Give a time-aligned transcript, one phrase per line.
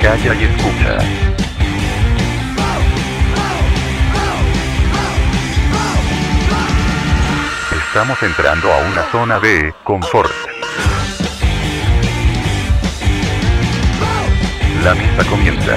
[0.00, 0.98] Calla y escucha.
[7.86, 10.32] Estamos entrando a una zona de confort.
[14.82, 15.76] La misa comienza.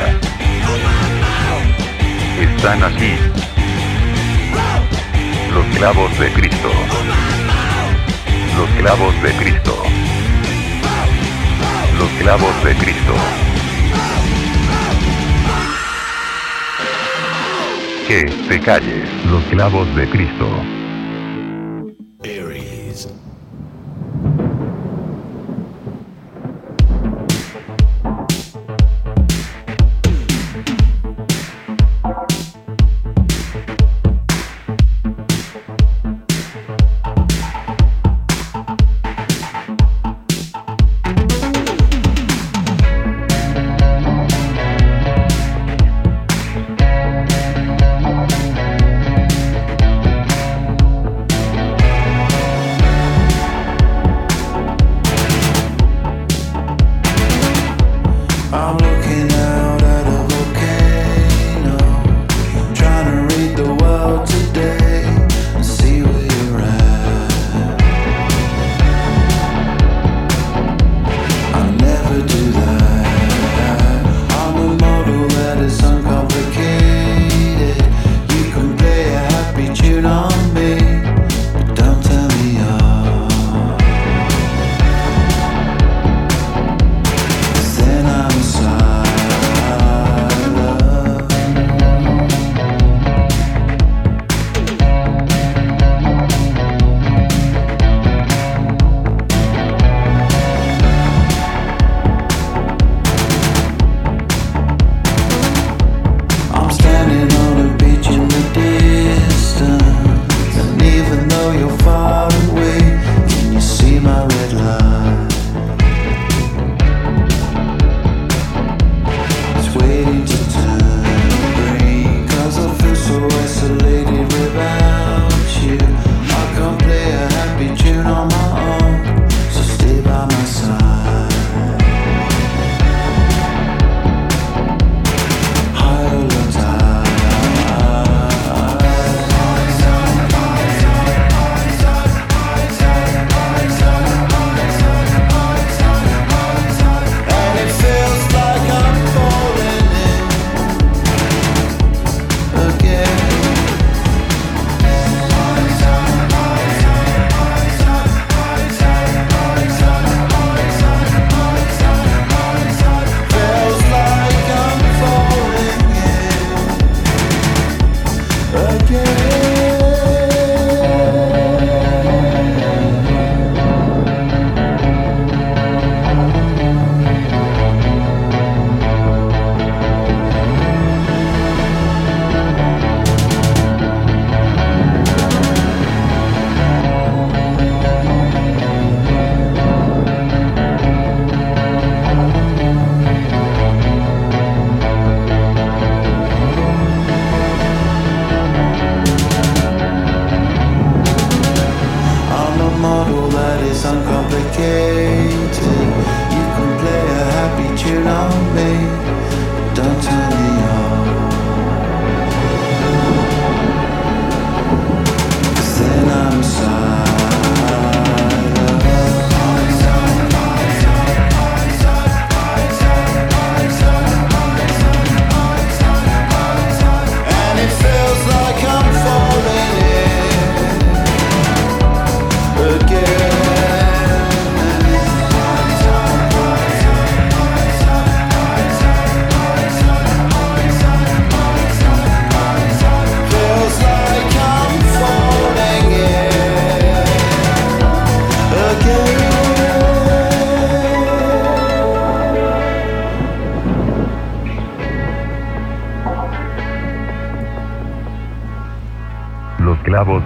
[2.42, 3.14] Están aquí
[5.54, 6.72] los clavos de Cristo.
[8.58, 9.84] Los clavos de Cristo.
[11.98, 13.14] Los clavos de Cristo.
[18.08, 20.75] Que te calles, los clavos de Cristo.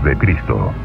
[0.10, 0.79] de Cristo.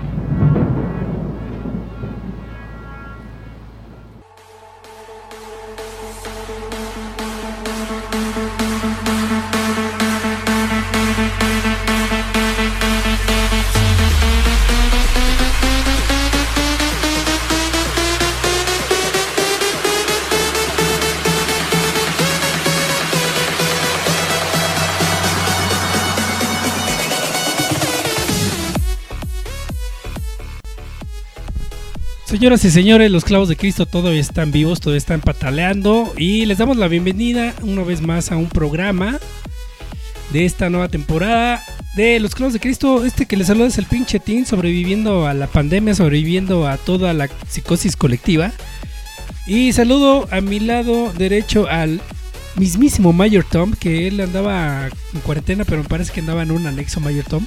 [32.44, 36.58] Señoras y señores, los clavos de Cristo todavía están vivos, todavía están pataleando y les
[36.58, 39.18] damos la bienvenida una vez más a un programa
[40.30, 41.62] de esta nueva temporada
[41.96, 43.06] de los clavos de Cristo.
[43.06, 47.14] Este que les saluda es el pinche Team sobreviviendo a la pandemia, sobreviviendo a toda
[47.14, 48.52] la psicosis colectiva.
[49.46, 52.02] Y saludo a mi lado derecho al
[52.56, 56.66] mismísimo Mayor Tom, que él andaba en cuarentena, pero me parece que andaba en un
[56.66, 57.46] anexo Mayor Tom.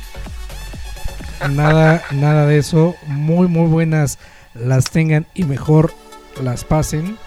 [1.51, 2.95] Nada, nada de eso.
[3.05, 4.17] Muy, muy buenas
[4.59, 5.93] las tengan y mejor
[6.41, 7.17] las pasen.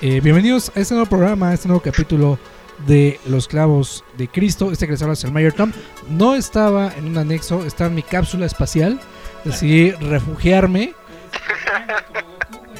[0.00, 2.38] Eh, bienvenidos a este nuevo programa, a este nuevo capítulo
[2.86, 4.70] de Los Clavos de Cristo.
[4.70, 5.72] Este que les habla es el Mayor Tom.
[6.08, 9.00] No estaba en un anexo, estaba en mi cápsula espacial.
[9.44, 10.92] Decidí refugiarme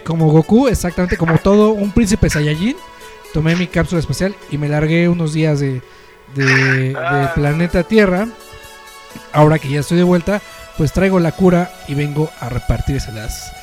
[0.05, 2.76] como Goku, exactamente como todo un príncipe Saiyajin.
[3.32, 5.82] Tomé mi cápsula espacial y me largué unos días de,
[6.35, 8.29] de, de planeta Tierra.
[9.32, 10.40] Ahora que ya estoy de vuelta,
[10.76, 13.57] pues traigo la cura y vengo a repartírselas.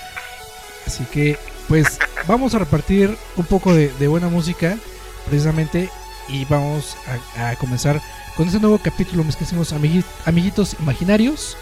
[0.86, 1.38] Así que,
[1.68, 4.78] pues, vamos a repartir un poco de, buena música,
[5.28, 5.90] precisamente,
[6.28, 6.96] y vamos
[7.38, 8.02] a, comenzar
[8.36, 11.58] con este nuevo capítulo, mis queridos amigui- amiguitos imaginarios.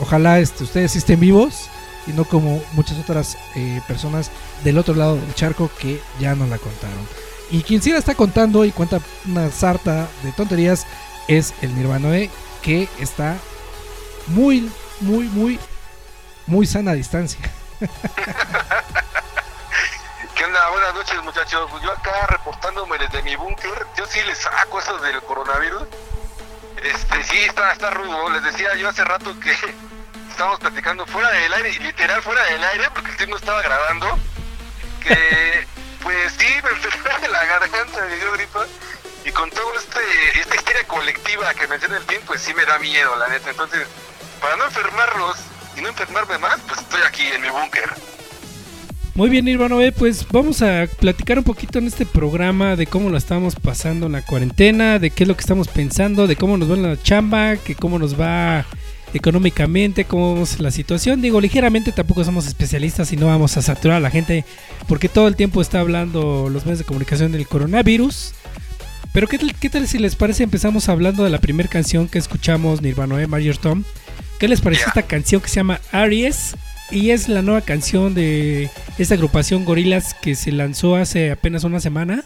[0.00, 1.68] Ojalá este, ustedes estén vivos
[2.06, 4.30] y no como muchas otras eh, personas
[4.62, 7.06] del otro lado del charco que ya no la contaron.
[7.50, 10.86] Y quien sí la está contando y cuenta una sarta de tonterías
[11.28, 12.30] es el Nirvanoe,
[12.62, 13.36] que está
[14.28, 14.68] muy,
[15.00, 15.58] muy, muy,
[16.46, 17.38] muy sana a distancia.
[20.34, 20.70] ¿Qué onda?
[20.70, 21.68] Buenas noches, muchachos.
[21.70, 23.86] Pues yo acá reportándome desde mi búnker.
[23.96, 25.82] Yo sí les saco eso del coronavirus.
[26.82, 28.30] Este, sí, está, está rudo.
[28.30, 29.50] Les decía yo hace rato que
[30.30, 34.18] estábamos platicando fuera del aire, y literal fuera del aire, porque el no estaba grabando.
[35.02, 35.66] Que,
[36.02, 38.66] pues sí, me enfermé de la garganta, me dio gripa.
[39.24, 42.78] Y con todo este, esta histeria colectiva que menciona el team, pues sí me da
[42.78, 43.50] miedo, la neta.
[43.50, 43.88] Entonces,
[44.40, 45.38] para no enfermarlos
[45.76, 47.90] y no enfermarme más, pues estoy aquí en mi búnker.
[49.14, 53.10] Muy bien, Nirvana, eh, pues vamos a platicar un poquito en este programa de cómo
[53.10, 56.56] lo estamos pasando en la cuarentena, de qué es lo que estamos pensando, de cómo
[56.56, 58.66] nos va la chamba, que cómo nos va
[59.14, 61.22] económicamente, cómo vamos la situación.
[61.22, 64.44] Digo, ligeramente tampoco somos especialistas y no vamos a saturar a la gente
[64.88, 68.34] porque todo el tiempo está hablando los medios de comunicación del coronavirus.
[69.12, 72.18] Pero ¿qué tal, qué tal si les parece empezamos hablando de la primera canción que
[72.18, 73.84] escuchamos, Nirvana, eh, Major Tom?
[74.38, 76.56] ¿Qué les pareció esta canción que se llama Aries?
[76.90, 81.80] Y es la nueva canción de esta agrupación Gorilas que se lanzó hace apenas una
[81.80, 82.24] semana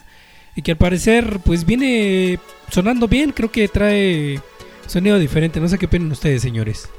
[0.55, 2.39] y que al parecer pues viene
[2.69, 4.41] sonando bien, creo que trae
[4.87, 6.89] sonido diferente, no sé qué opinan ustedes señores.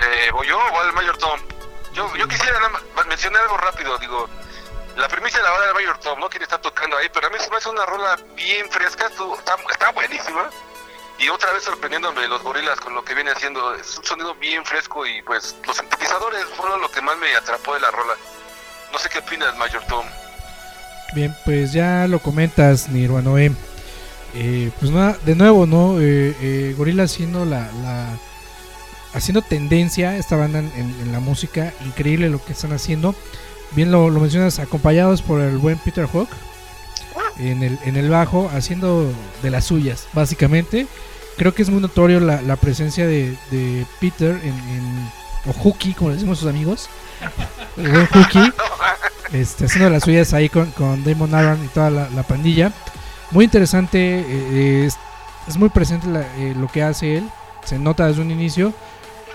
[0.00, 1.40] Eh, ¿Voy yo o el Mayor Tom?
[1.94, 2.58] Yo, yo quisiera
[3.08, 4.28] mencionar algo rápido, digo,
[4.96, 6.28] la premisa de la banda del Mayor Tom, ¿no?
[6.28, 9.56] Quien está tocando ahí, pero a mí se me hace una rola bien fresca, está,
[9.70, 10.50] está buenísima.
[11.18, 14.64] Y otra vez sorprendiéndome los gorilas con lo que viene haciendo, es un sonido bien
[14.64, 18.14] fresco y pues los sintetizadores fueron lo que más me atrapó de la rola.
[18.92, 20.06] No sé qué opinas, Mayor Tom.
[21.14, 23.52] Bien, pues ya lo comentas, Nirvanoe.
[24.34, 26.00] Eh, pues nada, de nuevo, ¿no?
[26.00, 28.16] Eh, eh, haciendo la, la-
[29.14, 33.14] haciendo tendencia esta banda en, la música, increíble lo que están haciendo.
[33.72, 36.28] Bien lo, lo mencionas, acompañados por el buen Peter Hook
[37.38, 39.10] en el, en el bajo, haciendo
[39.42, 40.86] de las suyas, básicamente.
[41.38, 45.08] Creo que es muy notorio la, la presencia de, de Peter en, en-
[45.46, 46.90] o Hooky, como le decimos sus amigos.
[47.76, 48.52] El buen Hooky
[49.32, 52.72] este, haciendo las suyas ahí con, con Damon Albarn y toda la, la pandilla.
[53.30, 54.96] Muy interesante, eh, eh, es,
[55.46, 57.28] es muy presente la- eh, lo que hace él,
[57.64, 58.74] se nota desde un inicio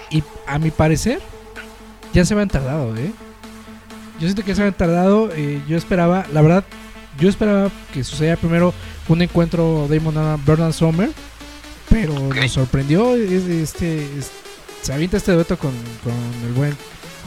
[0.10, 1.22] y a mi parecer
[2.13, 3.12] ya se habían tardado, ¿eh?
[4.19, 6.63] Yo siento que ya se habían tardado, eh, yo esperaba, la verdad,
[7.19, 8.74] yo esperaba que sucediera primero
[9.07, 11.12] un encuentro Damon Albarn, Bernard Sommer,
[12.43, 14.31] nos sorprendió, es- este, es-
[14.81, 15.71] se avienta este dueto con,
[16.03, 16.13] con
[16.47, 16.75] el buen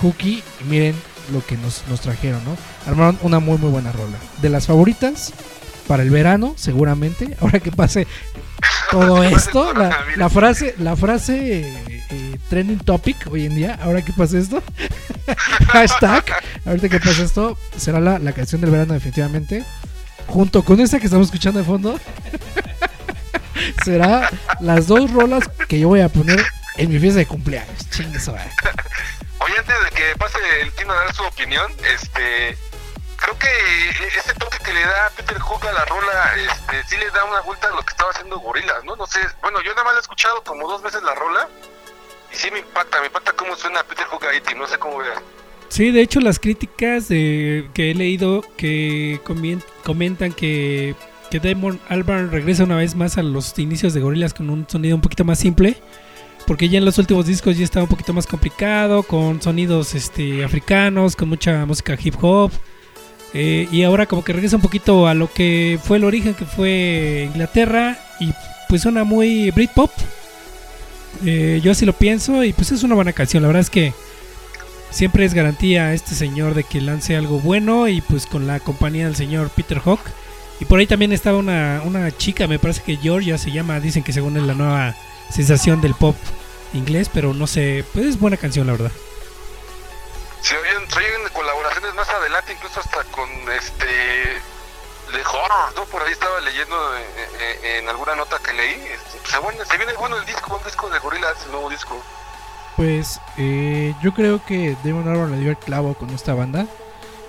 [0.03, 0.95] Hooky y miren
[1.33, 2.57] lo que nos, nos trajeron, ¿no?
[2.87, 4.19] Armaron una muy muy buena rola.
[4.43, 5.33] De las favoritas
[5.89, 7.37] para el verano, seguramente.
[7.41, 8.07] Ahora que pase
[8.91, 14.01] todo esto, la, la frase, la frase eh, eh, trending topic hoy en día, ahora
[14.03, 14.63] que pase esto,
[15.73, 16.25] hashtag,
[16.65, 19.65] ahorita que pase esto, será la, la canción del verano definitivamente.
[20.29, 21.99] Junto con esta que estamos escuchando de fondo,
[23.85, 26.45] será las dos rolas que yo voy a poner
[26.77, 27.89] en mi fiesta de cumpleaños.
[27.91, 28.19] Chingue.
[29.39, 32.57] Oye, antes de que pase el Tino a dar su opinión, este,
[33.17, 33.49] creo que
[34.19, 37.41] ese toque que le da Peter Hook a la rola, este, sí le da una
[37.43, 38.97] vuelta a lo que estaba haciendo Gorilas, ¿no?
[38.97, 41.49] No sé, bueno, yo nada más he escuchado como dos veces la rola
[42.33, 45.19] y sí me impacta, me impacta cómo suena Peter Hook ahí, no sé cómo veas.
[45.69, 50.95] Sí, de hecho las críticas de, que he leído que comien- comentan que,
[51.41, 54.97] que Damon Albarn regresa una vez más a los inicios de Gorillaz con un sonido
[54.97, 55.77] un poquito más simple.
[56.47, 60.45] porque ya en los últimos discos ya estaba un poquito más complicado, con sonidos este,
[60.45, 62.53] africanos, con mucha música hip hop.
[63.35, 66.45] eh, y ahora como que regresa un poquito a lo que fue el origen, que
[66.45, 68.33] fue Inglaterra, y
[68.69, 69.91] pues suena muy Britpop.
[71.25, 73.43] Eh, yo así lo pienso, y pues es una buena canción.
[73.43, 73.93] La verdad es que
[74.91, 78.61] siempre es garantía a este señor de que lance algo bueno, y pues con la
[78.61, 80.01] compañía del señor Peter Hawk.
[80.61, 84.03] Y por ahí también estaba una, una chica, me parece que Georgia se llama, dicen
[84.03, 84.95] que según es la nueva
[85.31, 86.17] sensación del pop
[86.73, 88.93] inglés, pero no sé, pues es buena canción la verdad.
[90.41, 93.87] Se oyen, se oyen colaboraciones más adelante, incluso hasta con este
[95.13, 95.85] de horror, ¿no?
[95.85, 98.75] Por ahí estaba leyendo eh, eh, en alguna nota que leí.
[98.75, 102.03] Este, se, bueno, se viene bueno el disco, un disco de gorilas, el nuevo disco.
[102.77, 106.67] Pues eh, yo creo que Damon Albarn le dio el clavo con esta banda.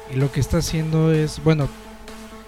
[0.10, 1.70] Y lo que está haciendo es, bueno,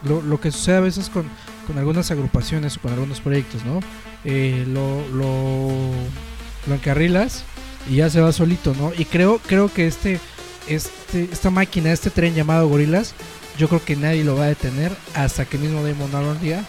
[0.04, 1.26] lo, lo que sucede a veces con,
[1.68, 3.80] con algunas agrupaciones o con algunos proyectos, ¿no?
[4.26, 7.44] Eh, lo, lo, encarrilas
[7.90, 8.92] y ya se va solito, ¿no?
[8.98, 10.20] Y creo, creo que este,
[10.68, 13.14] este, esta máquina, este tren llamado Gorilas,
[13.58, 16.64] yo creo que nadie lo va a detener hasta que mismo Damon Albarn diga,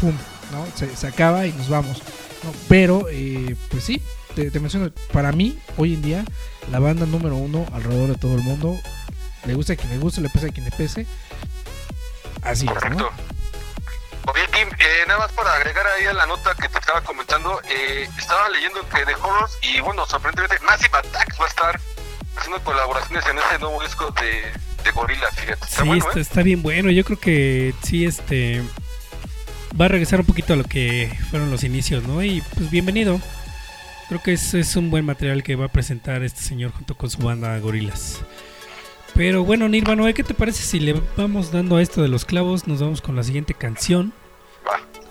[0.00, 0.12] ¡pum!
[0.52, 0.66] ¿no?
[0.74, 2.02] Se, se acaba y nos vamos.
[2.44, 2.52] ¿no?
[2.68, 4.02] Pero, eh, pues sí,
[4.34, 6.24] te, te menciono, para mí, hoy en día,
[6.70, 8.76] la banda número uno alrededor de todo el mundo,
[9.46, 11.06] le gusta a quien le guste, le pese a quien le pese.
[12.42, 13.10] Así es, Correcto.
[13.10, 13.30] ¿no?
[14.32, 17.60] Oye, Kim, eh, nada más para agregar ahí a la nota que te estaba comentando,
[17.68, 21.80] eh, estaba leyendo que The Horrors y bueno, sorprendentemente Massive Attacks va a estar
[22.36, 24.52] haciendo colaboraciones en ese nuevo disco de,
[24.84, 25.64] de Gorillaz, fíjate.
[25.64, 26.22] Está Sí, bueno, está, ¿eh?
[26.22, 26.90] está bien bueno.
[26.90, 28.62] Yo creo que sí, este.
[29.80, 32.22] Va a regresar un poquito a lo que fueron los inicios, ¿no?
[32.22, 33.20] Y pues bienvenido.
[34.08, 37.08] Creo que es, es un buen material que va a presentar este señor junto con
[37.08, 38.20] su banda Gorilas.
[39.20, 42.66] Pero bueno, Nirvana, ¿qué te parece si le vamos dando a esto de los clavos?
[42.66, 44.14] Nos vamos con la siguiente canción.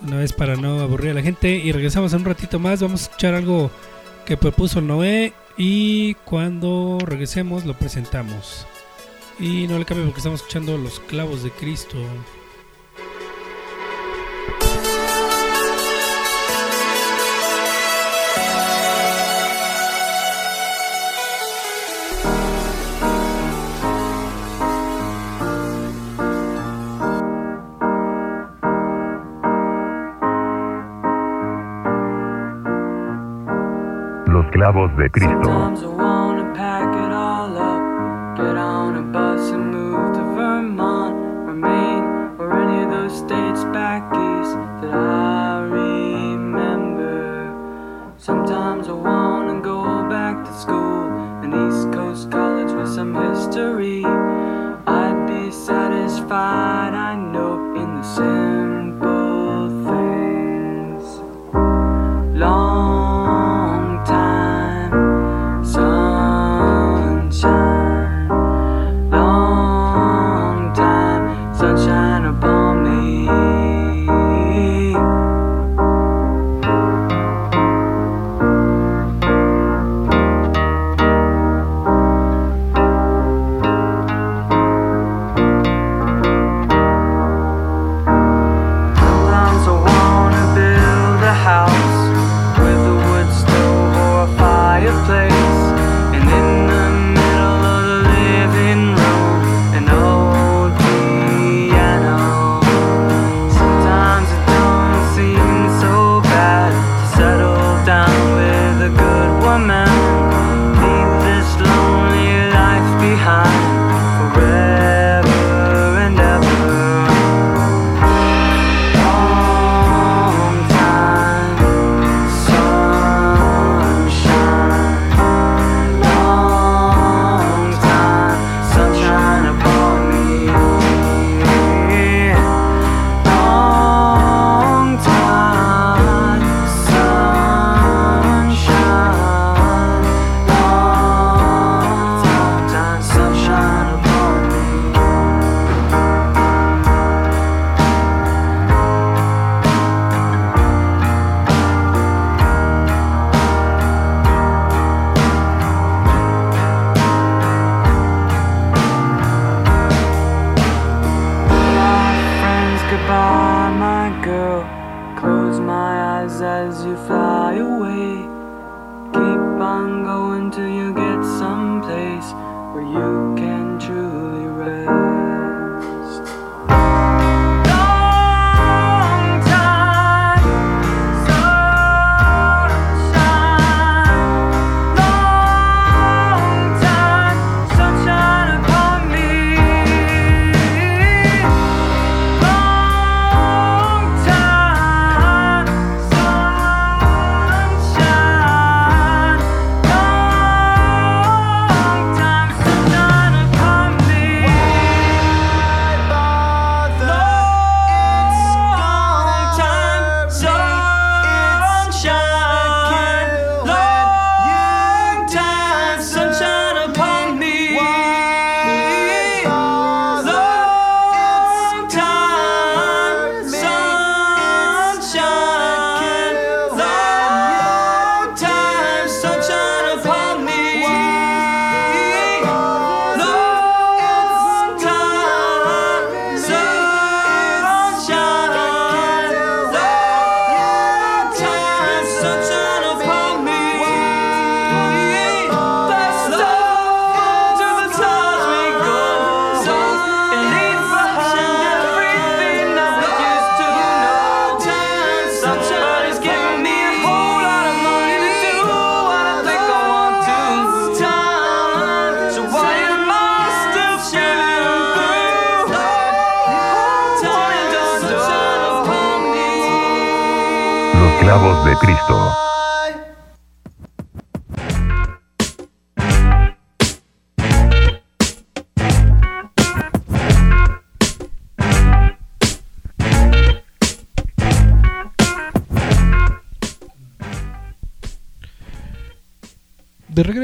[0.02, 1.50] Una vez para no aburrir a la gente.
[1.50, 2.82] Y regresamos en un ratito más.
[2.82, 3.70] Vamos a escuchar algo
[4.26, 5.32] que propuso Noé.
[5.56, 8.66] Y cuando regresemos lo presentamos.
[9.38, 11.96] Y no le cambie porque estamos escuchando Los Clavos de Cristo.
[34.60, 36.39] Los clavos de Cristo.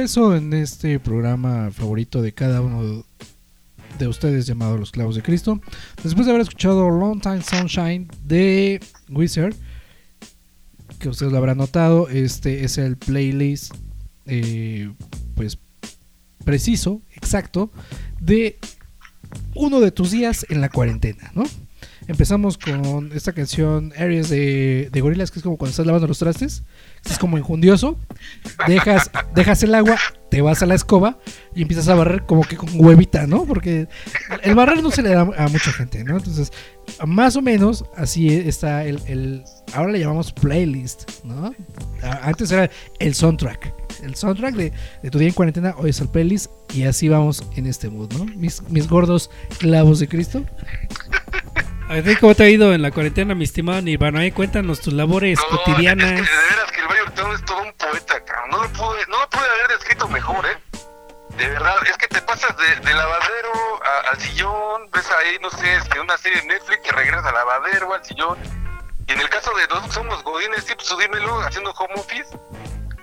[0.06, 3.04] Regreso en este programa favorito de cada uno
[3.98, 5.60] de ustedes llamado Los Clavos de Cristo.
[6.00, 9.56] Después de haber escuchado Long Time Sunshine de Wizard,
[11.00, 13.74] que ustedes lo habrán notado, este es el playlist
[14.26, 14.92] eh,
[15.34, 15.58] pues
[16.44, 17.72] preciso, exacto,
[18.20, 18.58] de
[19.56, 21.42] uno de tus días en la cuarentena, ¿no?
[22.06, 26.20] Empezamos con esta canción Aries de, de Gorilas, que es como cuando estás lavando los
[26.20, 26.62] trastes.
[27.10, 27.98] Es como injundioso.
[28.66, 29.96] Dejas, dejas el agua,
[30.30, 31.18] te vas a la escoba
[31.54, 33.44] y empiezas a barrer como que con huevita, ¿no?
[33.44, 33.88] Porque
[34.42, 36.16] el barrer no se le da a mucha gente, ¿no?
[36.16, 36.52] Entonces,
[37.06, 39.00] más o menos así está el.
[39.06, 41.52] el- ahora le llamamos playlist, ¿no?
[42.22, 43.72] Antes era el soundtrack.
[44.02, 47.44] El soundtrack de, de tu día en cuarentena, hoy es el playlist y así vamos
[47.56, 48.24] en este mood, ¿no?
[48.36, 50.44] Mis, mis gordos clavos de Cristo.
[51.88, 54.26] A ver, ¿cómo te ha ido en la cuarentena, mi estimado Nirvana?
[54.26, 56.04] Eh, Cuéntanos tus labores No, cotidianas.
[56.10, 58.22] Es que de veras que es todo un poeta.
[58.50, 60.58] No lo pude, no lo pude haber descrito mejor, ¿eh?
[61.30, 63.52] De verdad, es que te pasas de, de lavadero
[64.10, 67.92] al sillón, ves ahí, no sé, este, una serie de Netflix que regresas al lavadero,
[67.92, 68.38] al sillón.
[69.06, 72.38] Y en el caso de nosotros somos godines, sí, pues dímelo, haciendo home office,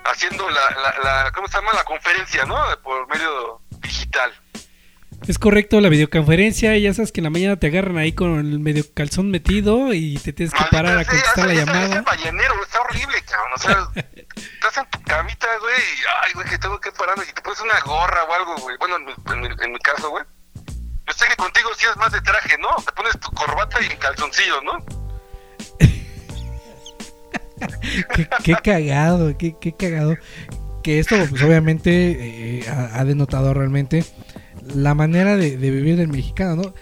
[0.06, 1.74] haciendo la, la, la, ¿cómo se llama?
[1.74, 2.58] La conferencia, ¿no?
[2.82, 4.34] Por medio digital.
[5.28, 6.78] Es correcto, la videoconferencia.
[6.78, 10.18] Ya sabes que en la mañana te agarran ahí con el medio calzón metido y
[10.18, 12.02] te tienes que Maldita parar a sea, contestar la llamada.
[12.02, 13.52] ballenero, está horrible, cabrón.
[13.56, 13.88] O sea,
[14.36, 17.24] estás en tu camita, güey, y ay, güey, que tengo que pararme.
[17.30, 18.76] Y te pones una gorra o algo, güey.
[18.78, 20.24] Bueno, en mi, en mi- en mi caso, güey.
[21.08, 22.70] Yo sé que contigo sí es más de traje, ¿no?
[22.86, 24.74] Te pones tu corbata y calzoncillo, ¿no?
[28.16, 30.16] qué, qué cagado, qué, qué cagado.
[30.84, 34.04] Que esto, pues obviamente, eh, ha, ha denotado realmente
[34.76, 36.74] la manera de, de vivir del mexicano, ¿no?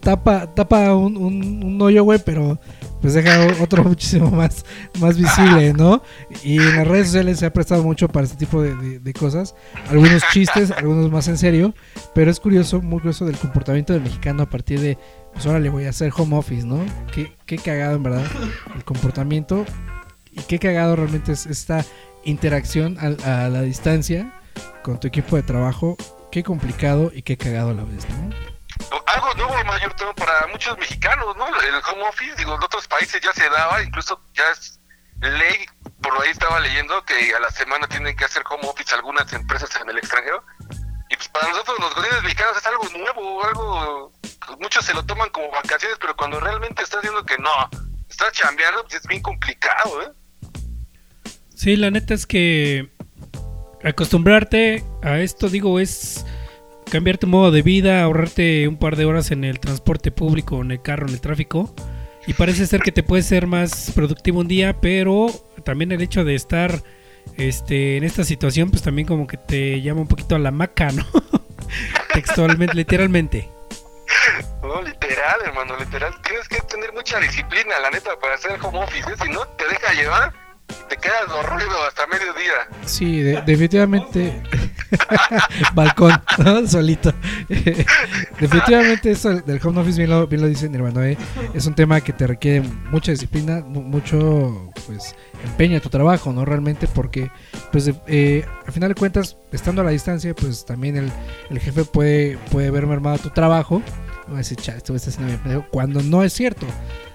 [0.00, 2.58] Tapa, tapa un, un, un hoyo, güey, pero
[3.00, 4.64] pues deja otro muchísimo más,
[5.00, 6.02] más visible, ¿no?
[6.42, 9.12] Y en las redes sociales se ha prestado mucho para este tipo de, de- de
[9.14, 9.54] cosas.
[9.88, 11.74] Algunos chistes, algunos más en serio,
[12.14, 14.98] pero es curioso, muy curioso del comportamiento del mexicano a partir de,
[15.32, 16.80] pues ahora le voy a hacer home office, ¿no?
[17.14, 18.24] Qué, qué cagado, en verdad,
[18.76, 19.64] el comportamiento
[20.32, 21.82] y qué cagado realmente es esta
[22.26, 24.34] interacción al- a, la distancia
[24.82, 25.96] con tu equipo de trabajo.
[26.34, 28.34] Qué complicado y qué cagado a la vez, ¿no?
[29.06, 31.46] Algo nuevo, mayor todo para muchos mexicanos, ¿no?
[31.46, 34.80] El home office, digo, en otros países ya se daba, incluso ya es
[35.20, 35.64] ley,
[36.02, 39.70] por ahí estaba leyendo que a la semana tienen que hacer home office algunas empresas
[39.80, 40.44] en el extranjero.
[41.08, 44.12] Y pues para nosotros los gobiernos mexicanos es algo nuevo, algo...
[44.58, 47.70] muchos se lo toman como vacaciones, pero cuando realmente estás viendo que no,
[48.10, 50.10] estás chambeando, pues es bien complicado, ¿eh?
[51.54, 52.93] Sí, la neta es que
[53.84, 56.24] acostumbrarte a esto, digo, es
[56.90, 60.70] cambiar tu modo de vida, ahorrarte un par de horas en el transporte público, en
[60.70, 61.74] el carro, en el tráfico.
[62.26, 65.26] Y parece ser que te puede ser más productivo un día, pero
[65.62, 66.82] también el hecho de estar
[67.36, 70.90] este, en esta situación, pues también como que te llama un poquito a la maca,
[70.92, 71.04] ¿no?
[72.14, 73.50] Textualmente, literalmente.
[74.62, 76.14] No, literal, hermano, literal.
[76.22, 79.16] Tienes que tener mucha disciplina, la neta, para hacer home office, ¿eh?
[79.22, 80.32] Si no, te deja llevar,
[80.94, 82.86] te quedas dormido hasta mediodía.
[82.86, 84.42] Sí, de- definitivamente.
[85.74, 86.12] Balcón.
[86.68, 87.12] Solito.
[88.40, 91.16] definitivamente eso del home office, bien lo, bien lo dice Nirvana, ¿eh?
[91.52, 96.32] es un tema que te requiere mucha disciplina, mu- mucho pues empeño a tu trabajo,
[96.32, 96.44] ¿no?
[96.44, 97.30] Realmente porque,
[97.72, 101.10] pues, eh, al final de cuentas, estando a la distancia, pues también el,
[101.50, 103.82] el jefe puede, puede ver mermado tu trabajo.
[104.30, 104.56] Va a decir,
[104.92, 106.66] güey está haciendo bien pendejo", cuando no es cierto.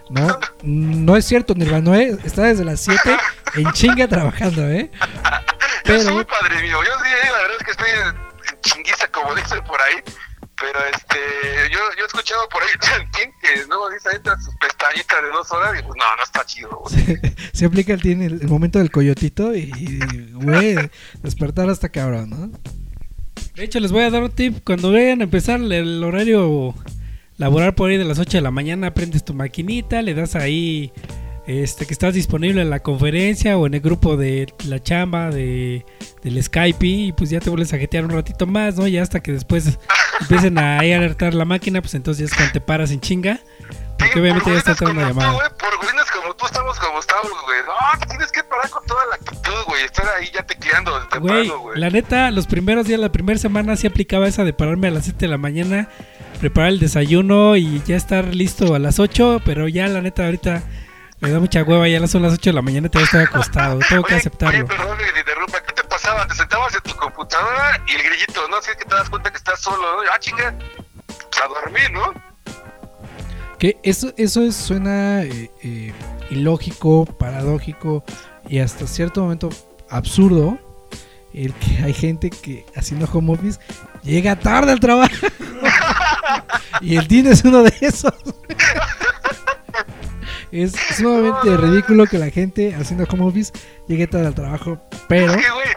[0.10, 2.18] No, no es cierto, Nirvana, ¿eh?
[2.24, 3.00] está desde las 7
[3.56, 4.92] en chinga trabajando, ¿eh?
[5.86, 9.36] Yo sí, Pero, padre mío, yo sí, la verdad es que estoy en chinguiza, como
[9.36, 9.96] dicen por ahí.
[10.60, 15.22] Pero este, yo, yo he escuchado por ahí alguien que no dice ahí sus pestañitas
[15.22, 16.70] de dos horas y pues no, no está chido.
[16.70, 17.18] güey.
[17.54, 20.76] se aplica el, tiene el, el momento del coyotito y, y, güey,
[21.22, 22.60] despertar hasta cabrón, ¿no?
[23.56, 24.64] De hecho, les voy a dar un tip.
[24.66, 26.76] Cuando vean empezar el, el horario
[27.40, 30.92] laboral por ahí de las 8 de la mañana, prendes tu maquinita, le das ahí
[31.48, 35.84] este que estás disponible en la conferencia o en el grupo de la chamba de,
[36.22, 38.88] del Skype y pues ya te vuelves a jetear un ratito más, ¿no?
[38.88, 39.80] Ya hasta que después
[40.22, 43.40] empiecen a ahí alertar la máquina, pues entonces ya es cuando te paras en chinga.
[43.98, 45.32] Porque Sí, obviamente por ya está entrando una llamada.
[45.32, 47.58] tú, güey, por gorilas como tú estamos como estamos, güey.
[47.66, 49.84] No, tienes que parar con toda la actitud, güey.
[49.84, 51.52] Estar ahí ya tecleando desde güey.
[51.76, 55.04] la neta, los primeros días, la primera semana sí aplicaba esa de pararme a las
[55.06, 55.90] 7 de la mañana,
[56.40, 60.64] preparar el desayuno y ya estar listo a las 8, pero ya la neta ahorita
[61.22, 63.80] Me da mucha hueva, ya son las 8 de la mañana y todavía estoy acostado.
[63.90, 64.58] Tengo que aceptarlo.
[64.58, 65.62] Oye, perdón que te interrumpa.
[65.62, 66.26] ¿Qué te pasaba?
[66.26, 68.62] Te sentabas en tu computadora y el grillito, ¿no?
[68.62, 70.10] Si es que te das cuenta que estás solo, ¿no?
[70.14, 70.56] Ah, chinga.
[71.08, 72.14] Pues a dormir, ¿no?
[73.58, 75.94] Que eso, eso es, suena eh, eh,
[76.30, 78.06] ilógico, paradójico
[78.48, 79.50] y hasta cierto momento
[79.90, 80.58] absurdo.
[81.34, 83.60] El que hay gente que haciendo home office
[84.04, 85.28] llega tarde al trabajo.
[86.82, 88.14] y el Tino es uno de esos.
[90.52, 93.52] es sumamente ridículo que la gente haciendo home office
[93.88, 94.80] llegue tarde al trabajo.
[95.08, 95.68] Pero Es que, güey,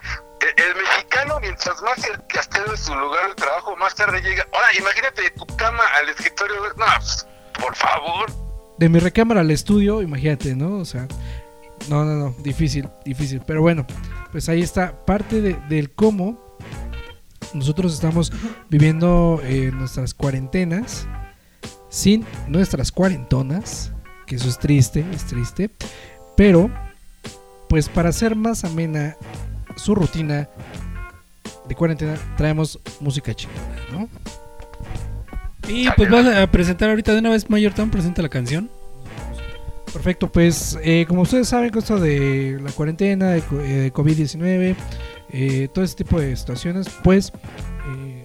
[0.57, 4.47] el, el mexicano, mientras más cerca esté de su lugar de trabajo, más tarde llega.
[4.53, 6.57] Ahora, imagínate de tu cama al escritorio.
[6.77, 7.27] No, pues,
[7.61, 8.31] por favor.
[8.79, 10.79] de mi recámara al estudio, imagínate, ¿no?
[10.79, 11.07] O sea,
[11.89, 13.43] no, no, no, difícil, difícil.
[13.47, 13.87] Pero bueno,
[14.33, 16.52] pues ahí está parte de- del cómo
[17.55, 18.33] nosotros estamos
[18.69, 21.07] viviendo eh, nuestras cuarentenas
[21.89, 23.93] sin nuestras cuarentonas,
[24.27, 25.71] que eso es triste, es triste.
[26.37, 26.71] Pero,
[27.69, 29.17] pues para hacer más amena
[29.77, 30.49] su rutina
[31.69, 34.09] de cuarentena, traemos música chingona, ¿no?
[35.69, 38.71] Y pues vas a presentar ahorita de una vez, Mayor Tom, presenta la canción.
[39.93, 44.75] Perfecto, pues eh, como ustedes saben, con esto de la cuarentena, de, eh, de COVID-19,
[45.33, 47.33] eh, todo este tipo de situaciones, pues
[47.89, 48.25] eh,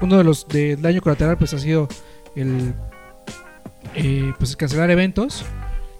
[0.00, 1.88] uno de los del daño colateral pues ha sido
[2.36, 2.74] el
[3.94, 5.44] eh, pues cancelar eventos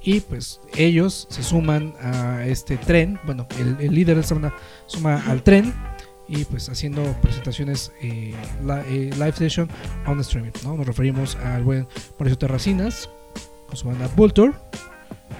[0.02, 4.54] y pues ellos se suman a este tren, bueno, el, líder de esta banda
[4.86, 5.72] suma al tren
[6.28, 9.68] y pues haciendo presentaciones live session
[10.06, 10.76] on streaming, ¿no?
[10.76, 11.86] Nos referimos al buen
[12.18, 13.08] Mauricio Terracinas
[13.68, 14.52] con su banda Vulture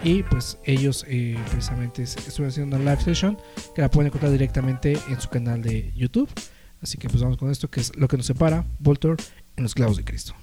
[0.04, 3.38] y pues ellos eh, precisamente es- estuvieron haciendo una live session
[3.74, 6.28] que la pueden encontrar directamente en su canal de YouTube.
[6.82, 9.22] Así que pues vamos con esto que es lo que nos separa Vulture
[9.56, 10.34] en los clavos de Cristo.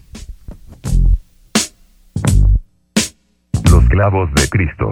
[3.71, 4.91] Los clavos de Cristo.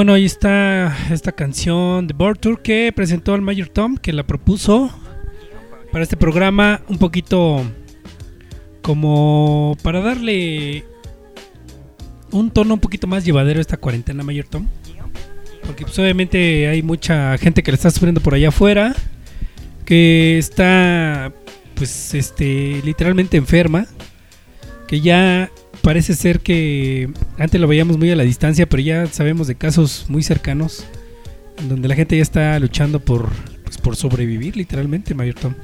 [0.00, 4.22] Bueno, ahí está esta canción de Board Tour que presentó el Mayor Tom, que la
[4.22, 4.90] propuso
[5.92, 7.62] para este programa un poquito
[8.80, 10.86] como para darle
[12.30, 14.68] un tono un poquito más llevadero a esta cuarentena, Mayor Tom.
[15.66, 18.96] Porque pues, obviamente hay mucha gente que le está sufriendo por allá afuera,
[19.84, 21.30] que está
[21.74, 23.86] pues este literalmente enferma,
[24.88, 25.50] que ya
[25.82, 30.06] parece ser que antes lo veíamos muy a la distancia, pero ya sabemos de casos
[30.08, 30.84] muy cercanos
[31.68, 33.28] donde la gente ya está luchando por
[33.64, 35.54] pues, por sobrevivir literalmente, Mayor Tom.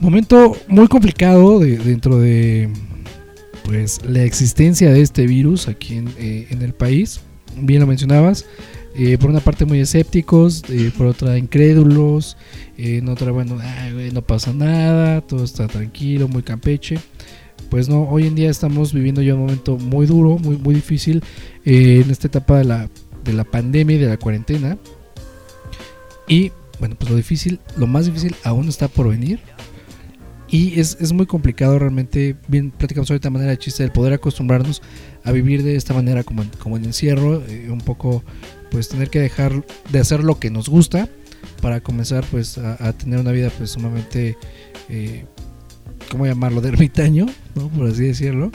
[0.00, 2.68] Momento muy complicado de- dentro de
[3.64, 7.20] pues la existencia de este virus aquí en, eh, el país.
[7.56, 8.44] Bien lo mencionabas.
[8.96, 12.36] eh, por una parte muy escépticos, eh, por otra incrédulos,
[12.78, 17.00] en otra, bueno, "Ay, güey, no pasa nada, todo está tranquilo, muy campeche.
[17.74, 21.24] Pues no, hoy en día estamos viviendo ya un momento muy duro, muy, muy difícil
[21.64, 22.88] eh, en esta etapa de la,
[23.24, 24.78] de la pandemia y de la cuarentena.
[26.28, 29.40] Y bueno, pues lo difícil, lo más difícil aún está por venir.
[30.48, 34.12] Y es, es muy complicado realmente, bien platicamos ahorita de manera de chiste, el poder
[34.12, 34.80] acostumbrarnos
[35.24, 38.22] a vivir de esta manera como en, como en encierro, eh, un poco
[38.70, 41.08] pues tener que dejar de hacer lo que nos gusta
[41.60, 44.38] para comenzar pues a, a tener una vida pues sumamente,
[44.88, 45.24] eh,
[46.10, 46.60] ¿cómo llamarlo?
[46.60, 47.68] De ermitaño, ¿no?
[47.68, 48.50] Por así decirlo.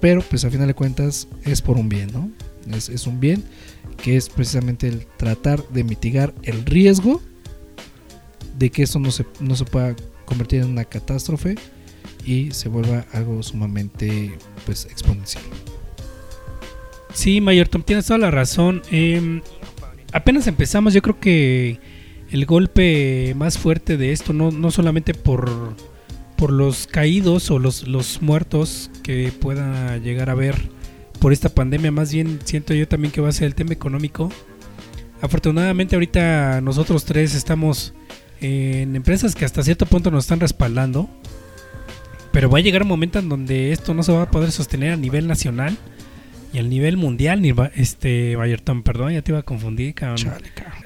[0.00, 2.30] Pero pues a final de cuentas es por un bien, ¿no?
[2.74, 3.44] Es, es un bien
[4.02, 7.22] que es precisamente el tratar de mitigar el riesgo
[8.58, 9.94] de que esto no se, no se pueda
[10.24, 11.56] convertir en una catástrofe
[12.24, 15.44] y se vuelva algo sumamente pues exponencial.
[17.12, 18.82] Sí, Mayor Tom, tienes toda la razón.
[18.90, 19.40] Eh,
[20.12, 21.78] apenas empezamos, yo creo que
[22.30, 25.76] el golpe más fuerte de esto, no, no solamente por,
[26.36, 30.70] por los caídos o los, los muertos que pueda llegar a haber
[31.20, 34.30] por esta pandemia, más bien siento yo también que va a ser el tema económico.
[35.20, 37.94] Afortunadamente ahorita nosotros tres estamos
[38.40, 41.08] en empresas que hasta cierto punto nos están respaldando,
[42.32, 44.92] pero va a llegar un momento en donde esto no se va a poder sostener
[44.92, 45.78] a nivel nacional
[46.52, 50.34] y al nivel mundial, Nirva, este Bayerton, perdón, ya te iba a confundir, cabrón.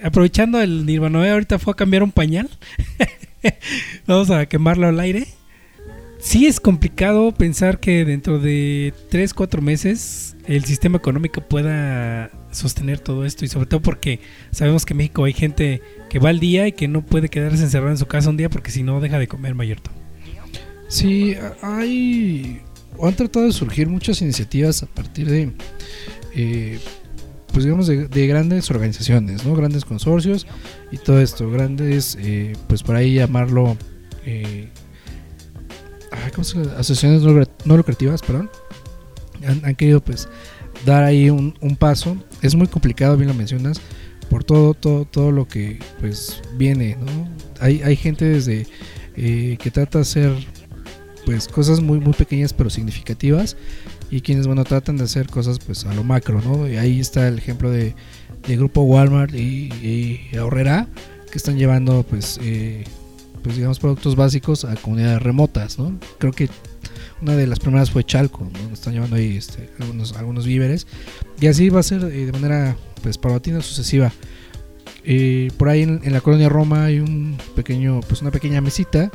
[0.03, 2.49] Aprovechando el Nirvanoe, ahorita fue a cambiar un pañal.
[4.07, 5.27] Vamos a quemarlo al aire.
[6.19, 12.99] Sí es complicado pensar que dentro de 3, 4 meses el sistema económico pueda sostener
[12.99, 16.41] todo esto y sobre todo porque sabemos que en México hay gente que va al
[16.41, 19.01] día y que no puede quedarse encerrada en su casa un día porque si no
[19.01, 19.95] deja de comer Mayerton.
[20.89, 22.63] Sí, hay
[23.03, 25.53] han tratado de surgir muchas iniciativas a partir de,
[26.35, 26.79] eh,
[27.53, 29.55] pues digamos, de, de grandes organizaciones, ¿no?
[29.55, 30.47] Grandes consorcios
[30.91, 33.77] y todo esto, grandes, eh, pues por ahí llamarlo,
[34.25, 34.69] eh,
[36.27, 38.51] asociaciones no, lucra- no lucrativas, perdón,
[39.47, 40.29] han, querido pues
[40.85, 42.17] dar ahí un, un paso.
[42.43, 43.81] Es muy complicado, bien lo mencionas,
[44.31, 47.29] por todo, todo, todo lo que pues viene, ¿no?
[47.61, 48.67] Hay, hay gente desde
[49.17, 50.33] eh, que trata de hacer
[51.25, 53.57] pues cosas muy muy pequeñas pero significativas
[54.11, 57.29] y quienes bueno tratan de hacer cosas pues a lo macro no y ahí está
[57.29, 57.95] el ejemplo de,
[58.47, 60.87] de grupo Walmart y, y Ahorrera
[61.31, 62.85] que están llevando pues eh,
[63.43, 66.49] pues digamos productos básicos a comunidades remotas no creo que
[67.21, 68.73] una de las primeras fue Chalco ¿no?
[68.73, 70.87] están llevando ahí este, algunos algunos víveres
[71.41, 74.13] y así va a ser eh, de manera pues paulatina sucesiva
[75.11, 79.11] Eh, por ahí en, en la colonia Roma hay un pequeño pues una pequeña mesita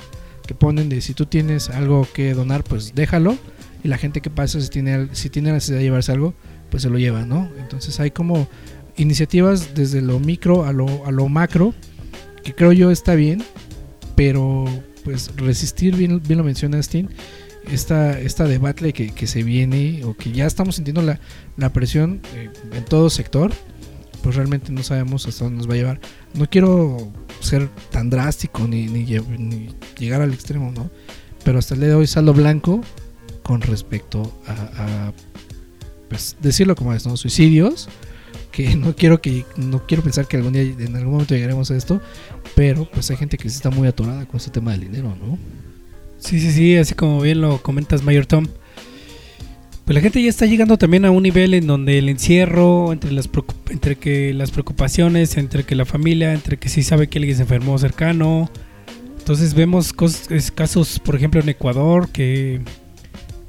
[0.46, 3.38] que ponen de si tú tienes algo que donar, pues déjalo.
[3.84, 6.34] Y la gente que pasa, si tiene, si tiene necesidad de llevarse algo,
[6.70, 7.50] pues se lo lleva, ¿no?
[7.60, 8.48] Entonces hay como
[8.96, 11.74] iniciativas desde lo micro a lo, a lo macro,
[12.44, 13.44] que creo yo está bien,
[14.16, 14.66] pero
[15.04, 17.10] pues resistir, bien, bien lo menciona Steen,
[17.72, 21.20] esta, esta debate que, que se viene o que ya estamos sintiendo la,
[21.58, 23.52] la presión eh, en todo sector,
[24.22, 26.00] pues realmente no sabemos hasta dónde nos va a llevar.
[26.34, 30.90] No quiero ser tan drástico ni, ni, ni llegar al extremo, ¿no?
[31.44, 32.82] Pero hasta el día de hoy saldo blanco
[33.44, 35.14] con respecto a, a,
[36.10, 37.18] pues decirlo como es, ¿no?
[37.18, 37.90] Suicidios,
[38.52, 41.76] que no quiero que no quiero pensar que algún día en algún momento llegaremos a
[41.76, 42.02] esto,
[42.56, 45.38] pero pues hay gente que sí está muy atorada con este tema del dinero, ¿no?
[46.18, 48.48] Sí, sí, sí, así como bien lo comentas, Mayor Tom.
[49.86, 53.12] Pues la gente ya está llegando también a un nivel en donde el encierro, entre
[53.12, 53.30] las,
[53.70, 57.42] entre que las preocupaciones, entre que la familia, entre que sí sabe que alguien se
[57.42, 58.50] enfermó cercano.
[59.20, 59.94] Entonces vemos
[60.56, 62.62] casos, por ejemplo, en Ecuador, que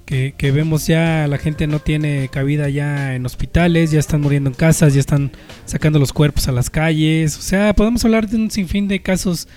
[0.06, 4.54] que, vemos ya la gente no tiene cabida ya en hospitales, ya están muriendo en
[4.54, 5.32] casas, ya están
[5.64, 7.38] sacando los cuerpos a las calles.
[7.38, 9.48] O sea, podemos hablar de un sinfín de casos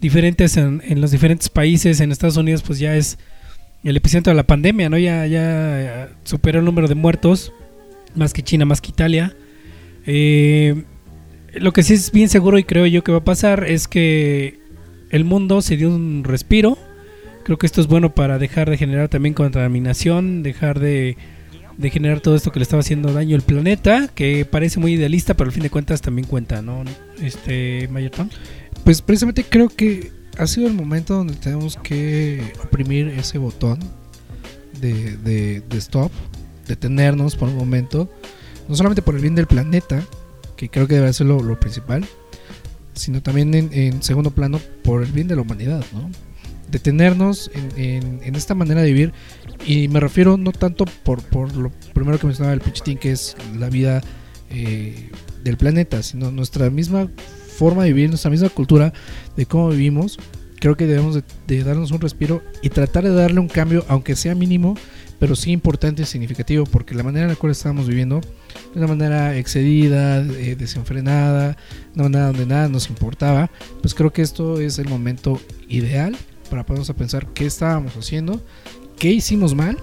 [0.00, 2.00] diferentes en, en los diferentes países.
[2.00, 3.18] En Estados Unidos, pues ya es
[3.84, 4.98] el epicentro de la pandemia, ¿no?
[4.98, 7.52] Ya, ya eh, superó el número de muertos,
[8.14, 9.36] más que China, más que Italia.
[10.06, 10.84] Eh,
[11.54, 14.58] lo que sí es bien seguro y creo yo que va a pasar es que
[15.10, 16.78] el mundo se dio un respiro.
[17.44, 21.18] Creo que esto es bueno para dejar de generar también contaminación, dejar de,
[21.78, 25.48] generar todo esto que le estaba haciendo daño al planeta, que parece muy idealista, pero
[25.48, 26.84] al fin de cuentas también cuenta, ¿no?
[27.20, 28.30] Este, Mayerton.
[28.82, 33.78] Pues precisamente creo que ha sido el momento donde tenemos que oprimir ese botón
[34.80, 36.10] de, de, de stop,
[36.66, 38.10] detenernos por un momento,
[38.68, 40.02] no solamente por el bien del planeta,
[40.56, 42.06] que creo que debe ser lo, lo principal,
[42.94, 46.10] sino también en, en segundo plano por el bien de la humanidad, ¿no?
[46.74, 49.12] Detenernos en, en- en esta manera de vivir,
[49.64, 53.36] y me refiero no tanto por, por lo primero que mencionaba el Pichitín, que es
[53.56, 54.02] la vida
[54.50, 55.08] eh,
[55.44, 57.08] del planeta, sino nuestra misma
[57.56, 58.92] forma de vivir, nuestra misma cultura
[59.36, 60.18] de cómo vivimos.
[60.58, 64.16] Creo que debemos de, de darnos un respiro y tratar de darle un cambio, aunque
[64.16, 64.76] sea mínimo,
[65.20, 68.20] pero sí importante y significativo, porque la manera en la cual estamos viviendo
[68.72, 71.56] de una manera excedida, eh, desenfrenada,
[71.94, 73.48] una manera donde nada nos importaba,
[73.80, 76.16] pues creo que esto es el momento ideal
[76.54, 78.40] para ponernos a pensar qué estábamos haciendo,
[78.96, 79.76] qué hicimos mal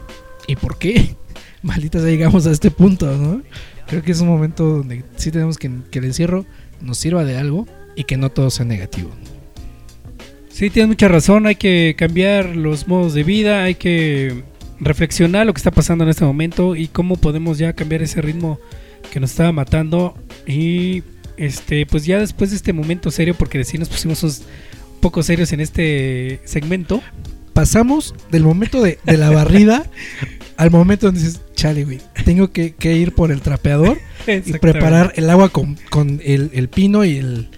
[0.47, 1.17] y por qué
[1.61, 3.41] malditas llegamos a este punto, ¿no?
[3.87, 6.45] Creo que es un momento donde sí tenemos que que el encierro
[6.79, 7.67] nos sirva de algo
[7.97, 9.09] y que no todo sea negativo.
[10.47, 14.45] Sí, tienes mucha razón, hay que cambiar los modos de vida, hay que
[14.79, 18.61] reflexionar lo que está pasando en este momento y cómo podemos ya cambiar ese ritmo
[19.11, 20.15] que nos estaba matando
[20.47, 21.03] y
[21.35, 24.23] este pues ya después de este momento serio porque sí nos pusimos
[25.01, 27.01] poco serios en este segmento.
[27.53, 29.85] Pasamos del momento de, de la barrida
[30.57, 33.97] al momento donde dices, chale, güey, tengo que, que ir por el trapeador
[34.27, 37.49] y preparar el agua con, con el, el pino y el,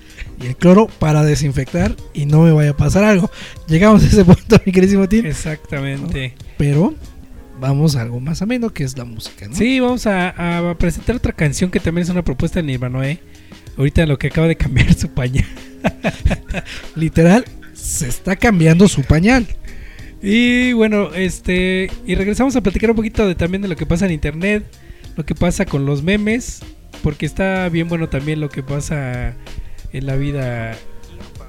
[0.41, 3.29] y el cloro para desinfectar y no me vaya a pasar algo.
[3.67, 5.25] Llegamos a ese punto, mi queridísimo Tim.
[5.25, 6.33] Exactamente.
[6.57, 6.95] Pero
[7.59, 9.55] vamos a algo más ameno que es la música, ¿no?
[9.55, 13.19] Sí, vamos a, a presentar otra canción que también es una propuesta de Nirvana, ¿eh?
[13.77, 15.45] Ahorita lo que acaba de cambiar su pañal.
[16.95, 19.47] Literal, se está cambiando su pañal.
[20.21, 21.89] Y bueno, este.
[22.05, 24.63] Y regresamos a platicar un poquito de, también de lo que pasa en internet,
[25.17, 26.61] lo que pasa con los memes,
[27.01, 29.35] porque está bien bueno también lo que pasa
[29.91, 30.75] en la vida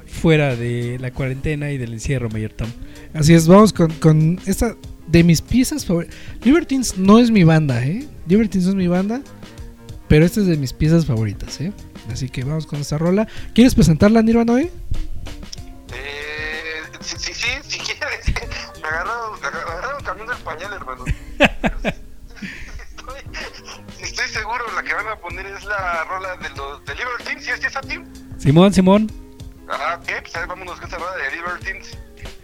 [0.06, 2.68] fuera de la cuarentena y del encierro, Mayor Tom.
[3.12, 4.74] Así es, vamos con, con esta
[5.06, 6.16] de mis piezas favoritas.
[6.42, 8.04] Libertines no es mi banda, ¿eh?
[8.26, 9.22] Libertines no es mi banda,
[10.08, 11.72] pero esta es de mis piezas favoritas, ¿eh?
[12.12, 13.26] Así que vamos con esta rola.
[13.54, 14.70] ¿Quieres presentarla, Nirvana, hoy?
[15.92, 18.26] Eh, sí, sí, sí, si quieres.
[18.82, 21.04] Me agarraron, me agarraron cambiando el pañal, hermano.
[21.38, 23.20] estoy,
[24.02, 27.44] estoy seguro la que van a poner es la rola de los de Libertines.
[27.44, 28.04] ¿Sí es esa, Tim?
[28.38, 29.10] Simón, Simón.
[29.70, 31.96] Ah, ok, pues ahí vámonos con esa rola de Libertines.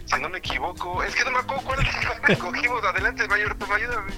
[0.05, 1.03] Si no me equivoco.
[1.03, 1.79] Es que no me acuerdo cuál
[2.27, 2.83] escogimos.
[2.91, 4.11] Adelante, Mayor, tú ayúdame.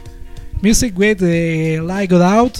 [0.61, 2.57] Music with the Light Got Out.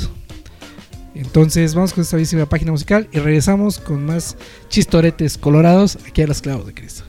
[1.16, 4.36] Entonces vamos con esta bellísima página musical y regresamos con más
[4.70, 7.03] chistoretes colorados aquí a los clavos de Cristo.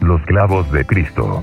[0.00, 1.42] Los clavos de Cristo.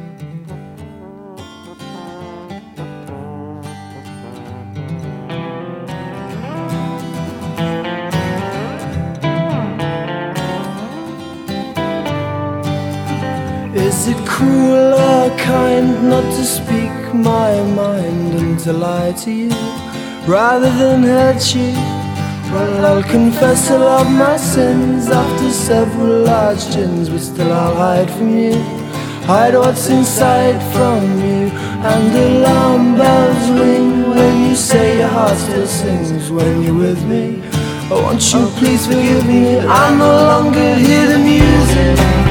[16.41, 19.49] To speak my mind and to lie to you
[20.25, 21.71] rather than hurt you?
[22.51, 28.09] Well, I'll confess all of my sins after several large gins, but still I'll hide
[28.09, 28.55] from you.
[29.29, 31.41] Hide what's inside from you,
[31.91, 37.03] and the alarm bells ring when you say your heart still sings when you're with
[37.05, 37.43] me.
[37.91, 39.59] Oh, won't you please forgive me?
[39.59, 42.30] I no longer hear the music.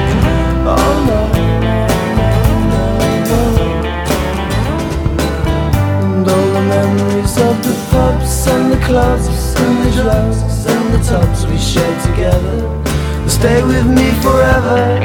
[7.43, 9.27] Of the pubs and the clubs
[9.57, 12.69] and the drugs and the tubs we shared together
[13.23, 15.01] will stay with me forever.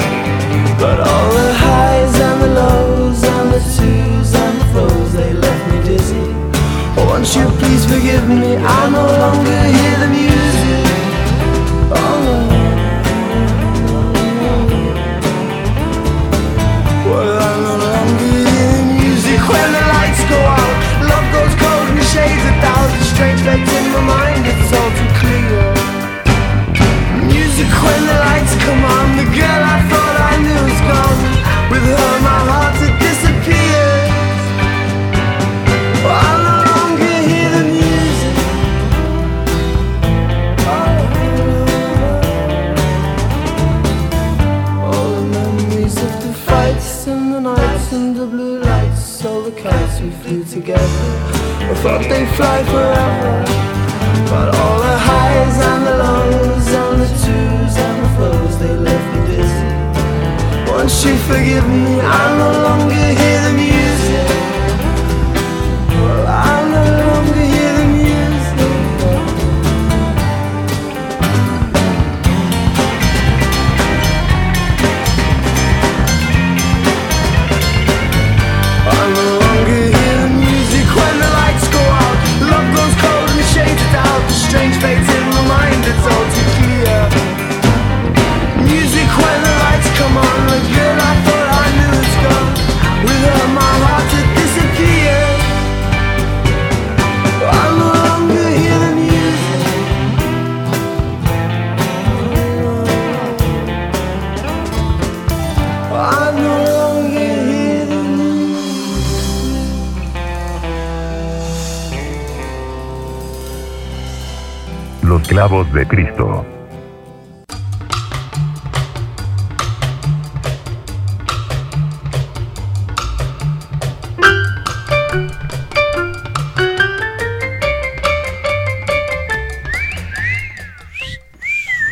[0.77, 5.63] But all the highs and the lows and the twos and the throws they left
[5.71, 6.27] me dizzy.
[6.97, 8.57] Oh, won't you please forgive me?
[8.57, 10.85] I no longer hear the music.
[11.91, 12.44] Oh
[22.15, 25.59] shades, a thousand strange fates in my mind, it's all too clear.
[27.27, 31.21] Music when the lights come on, the girl I thought I knew is gone.
[31.71, 32.84] With her, my heart's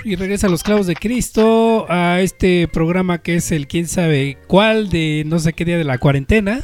[0.06, 4.38] Y regresa a los clavos de Cristo a este programa que es el quién sabe
[4.48, 6.60] cuál de no sé qué día de la cuarentena.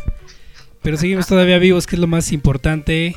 [0.82, 3.16] Pero seguimos todavía vivos, que es lo más importante.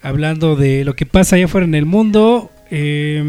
[0.00, 3.22] Hablando de lo que pasa allá afuera en el mundo, eh,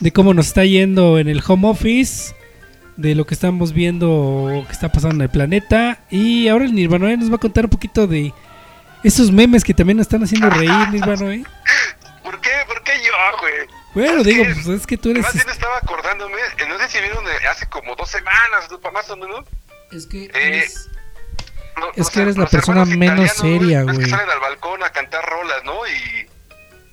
[0.00, 2.34] de cómo nos está yendo en el home office,
[2.96, 5.98] de lo que estamos viendo que está pasando en el planeta.
[6.10, 8.32] Y ahora el Nirvana nos va a contar un poquito de
[9.04, 11.44] esos memes que también nos están haciendo reír, Nirvana.
[12.22, 12.50] ¿Por qué?
[12.66, 13.52] ¿Por qué yo, güey?
[13.94, 15.22] Bueno, Es digo, que- pues es que tú eres...
[15.22, 18.90] Más bien estaba acordándome, eh, no sé si vieron eh, hace como dos semanas, ¿no?
[18.90, 19.46] más o menos.
[19.92, 20.88] Es que Eh, eres-
[21.76, 24.10] lo- Es los- que eres la los persona menos seria, ves que güey.
[24.10, 25.86] salen al balcón a cantar rolas, ¿no?
[25.86, 26.25] Y,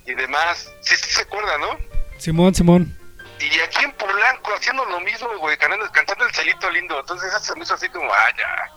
[0.06, 0.70] y demás.
[0.82, 1.68] Sí, sí se acuerdan, ¿no?
[2.18, 2.96] Simón, Simón.
[3.40, 6.98] Y aquí en Polanco haciendo lo mismo, güey, cantando, cantando el celito lindo.
[7.00, 8.70] Entonces eso se me hizo así como, ah, ya.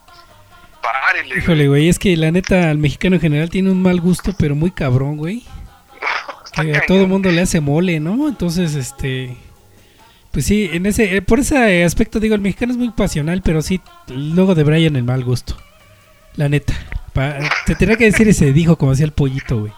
[0.81, 1.29] Párele.
[1.29, 1.39] güey.
[1.39, 4.55] Híjole, güey, es que la neta, al mexicano en general tiene un mal gusto, pero
[4.55, 5.45] muy cabrón, güey.
[6.55, 8.27] Que a todo el mundo le hace mole, ¿no?
[8.27, 9.37] Entonces, este.
[10.31, 13.61] Pues sí, en ese, eh, por ese aspecto digo, el mexicano es muy pasional, pero
[13.61, 15.55] sí, luego de Brian el mal gusto.
[16.35, 16.73] La neta.
[17.13, 19.73] Pa- te tenía que decir ese dijo como hacía el pollito, güey.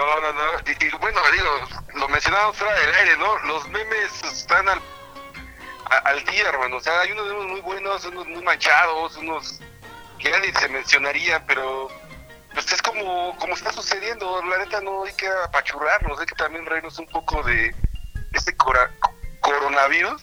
[0.00, 0.58] No, no, no.
[0.66, 3.38] Y, y bueno, digo, lo mencionamos fuera del aire, ¿no?
[3.40, 4.80] Los memes están al,
[6.04, 6.76] al día, hermano.
[6.76, 9.60] O sea, hay unos memes muy buenos, unos muy manchados, unos
[10.18, 11.88] que nadie se mencionaría, pero
[12.54, 14.42] pues es como, como está sucediendo.
[14.46, 17.74] La neta no hay que apachurrarnos, hay que también reírnos un poco de
[18.32, 18.90] este cora-
[19.40, 20.22] coronavirus.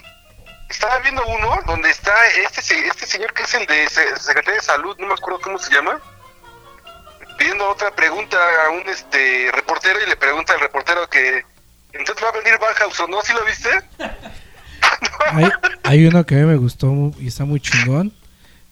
[0.69, 4.65] Estaba viendo uno donde está este, este señor que es el de se- Secretaría de
[4.65, 6.01] Salud, no me acuerdo cómo se llama
[7.37, 11.43] pidiendo otra pregunta a un este reportero y le pregunta al reportero que
[11.93, 13.69] entonces va a venir Bauhaus o no, ¿sí lo viste?
[15.31, 15.49] hay,
[15.83, 18.13] hay uno que a mí me gustó y está muy chingón.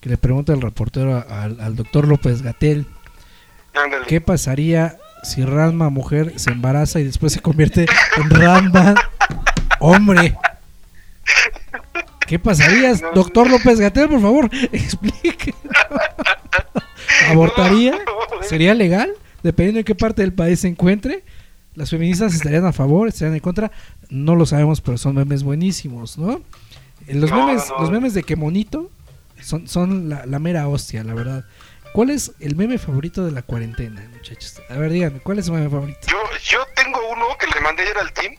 [0.01, 2.86] Que le pregunta el reportero al, al doctor López Gatel.
[4.07, 7.88] ¿Qué pasaría si Ranma mujer se embaraza y después se convierte
[8.18, 8.93] en Ranma
[9.80, 10.38] hombre?
[12.28, 14.09] ¿Qué pasaría, doctor López Gatel?
[14.09, 15.53] Por favor, explique.
[17.30, 17.97] ¿Abortaría?
[18.41, 19.11] ¿Sería legal?
[19.43, 21.23] Dependiendo de qué parte del país se encuentre.
[21.76, 23.71] Las feministas estarían a favor, estarían en contra.
[24.09, 26.41] No lo sabemos, pero son memes buenísimos, ¿no?
[27.07, 27.82] Eh, Los, No, memes, no.
[27.82, 28.89] los memes de que monito
[29.41, 31.45] son, son la, la mera hostia, la verdad.
[31.93, 34.61] ¿Cuál es el meme favorito de la cuarentena, muchachos?
[34.69, 35.99] A ver, díganme, ¿cuál es su meme favorito?
[36.07, 36.17] Yo,
[36.49, 38.36] yo tengo uno que le mandé ayer al team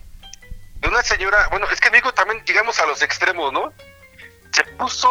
[0.87, 3.73] de una señora, bueno, es que digo también llegamos a los extremos, ¿no?
[4.51, 5.09] Se puso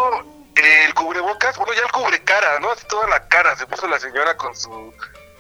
[0.55, 2.71] el cubrebocas, bueno, ya el cubrecara, ¿no?
[2.71, 4.93] Así toda la cara se puso la señora con su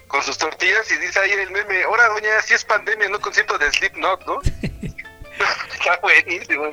[0.08, 3.58] con sus tortillas y dice ahí el meme, ahora doña, si es pandemia, no concierto
[3.58, 4.40] de Slipknot, ¿no?
[5.74, 6.64] Está buenísimo.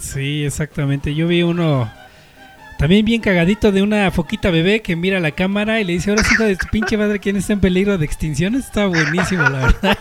[0.00, 1.14] Sí, exactamente.
[1.14, 1.92] Yo vi uno
[2.78, 6.24] también bien cagadito de una foquita bebé que mira la cámara y le dice, ahora
[6.24, 8.54] sí, de tu pinche madre, ¿quién está en peligro de extinción?
[8.54, 9.98] Está buenísimo, la verdad.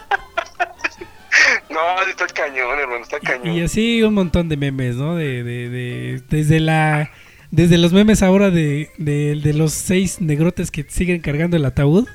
[2.05, 3.55] No, está cañón, hermano, está cañón.
[3.55, 5.15] Y así un montón de memes, ¿no?
[5.15, 7.11] De, de, de- desde la
[7.51, 12.07] desde los memes ahora de, de, los seis negrotes que siguen cargando el ataúd.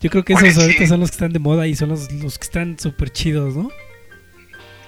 [0.00, 0.60] Yo creo que esos sí.
[0.60, 3.56] ahorita son los que están de moda y son los, los que están súper chidos,
[3.56, 3.70] ¿no?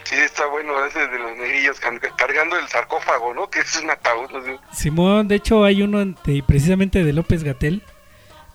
[0.05, 1.81] Sí, está bueno ese de los negrillos
[2.17, 3.49] cargando el sarcófago, ¿no?
[3.49, 4.61] Que es un ataúd, no.
[4.73, 6.15] Simón, de hecho hay uno
[6.47, 7.83] precisamente de López Gatel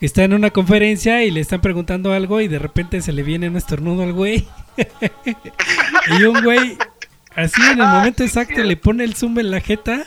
[0.05, 3.47] está en una conferencia y le están preguntando algo y de repente se le viene
[3.49, 4.47] un estornudo al güey.
[6.19, 6.77] y un güey
[7.35, 10.05] así en el Ah, momento exacto le pone el zoom en la jeta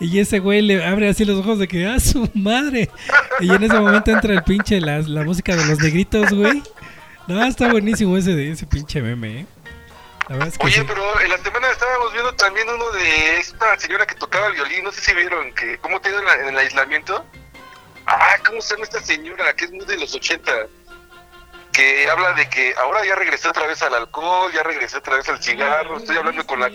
[0.00, 2.90] Y ese güey le abre así los ojos de que, ¡ah, su madre!
[3.40, 6.62] Y en ese momento entra el pinche, la, la música de los negritos, güey.
[7.26, 9.46] No, está buenísimo ese, de- ese pinche meme, ¿eh?
[10.28, 10.84] La verdad es que Oye, sí.
[10.86, 14.84] pero en la semana estábamos viendo también uno de esta señora que tocaba el violín,
[14.84, 17.24] no sé si vieron que cómo tiene en, en el aislamiento.
[18.06, 19.54] Ah, ¿cómo se llama esta señora?
[19.54, 20.50] Que es muy de los 80.
[21.72, 25.28] Que habla de que ahora ya regresé otra vez al alcohol, ya regresé otra vez
[25.28, 26.70] al cigarro, estoy hablando con la...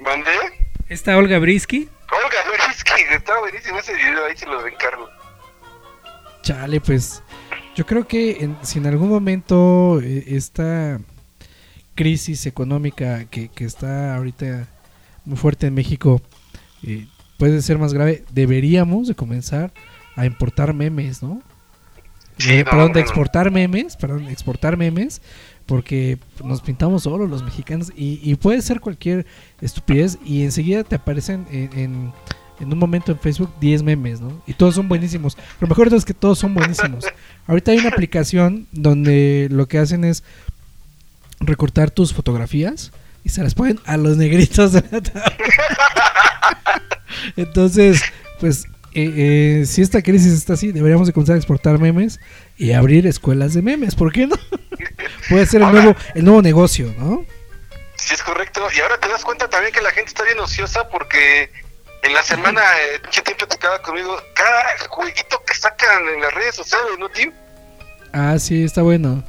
[0.00, 0.30] ¿Mandé?
[0.88, 1.88] Esta Olga Brisky.
[2.10, 2.36] Olga,
[2.84, 5.08] que está buenísimo ese video, ahí se lo encargo.
[6.42, 7.22] Chale, pues
[7.74, 11.00] yo creo que en- si en algún momento eh, esta
[11.94, 14.66] crisis económica que, que está ahorita
[15.24, 16.20] muy fuerte en México
[16.84, 17.06] eh,
[17.38, 19.72] puede ser más grave, deberíamos de comenzar
[20.16, 21.42] a importar memes, ¿no?
[22.38, 25.20] Sí, Eh, no, perdón, de no, exportar memes, perdón, exportar memes,
[25.66, 29.26] porque nos pintamos solos los mexicanos y, y puede ser cualquier
[29.60, 32.12] estupidez y enseguida te aparecen en, en,
[32.60, 34.42] en un momento en Facebook 10 memes, ¿no?
[34.46, 35.36] Y todos son buenísimos.
[35.60, 37.04] Lo mejor es que todos son buenísimos.
[37.46, 40.22] Ahorita hay una aplicación donde lo que hacen es
[41.40, 42.92] recortar tus fotografías
[43.24, 45.32] y se las ponen a los negritos de la tabla.
[47.36, 48.02] Entonces,
[48.40, 48.64] pues,
[48.94, 52.20] eh, eh, si esta crisis está así, deberíamos de comenzar a exportar memes
[52.56, 53.94] y abrir escuelas de memes.
[53.94, 54.36] ¿Por qué no?
[55.28, 57.24] Puede ser el nuevo, el nuevo negocio, ¿no?
[57.96, 58.66] Sí, es correcto.
[58.76, 61.50] Y ahora te das cuenta también que la gente está bien ociosa porque
[62.02, 62.60] en la semana,
[62.94, 67.32] eh, tiempo tocaba conmigo, cada jueguito que sacan en las redes sociales, ¿no, Tim?
[68.12, 69.22] Ah, sí, está bueno.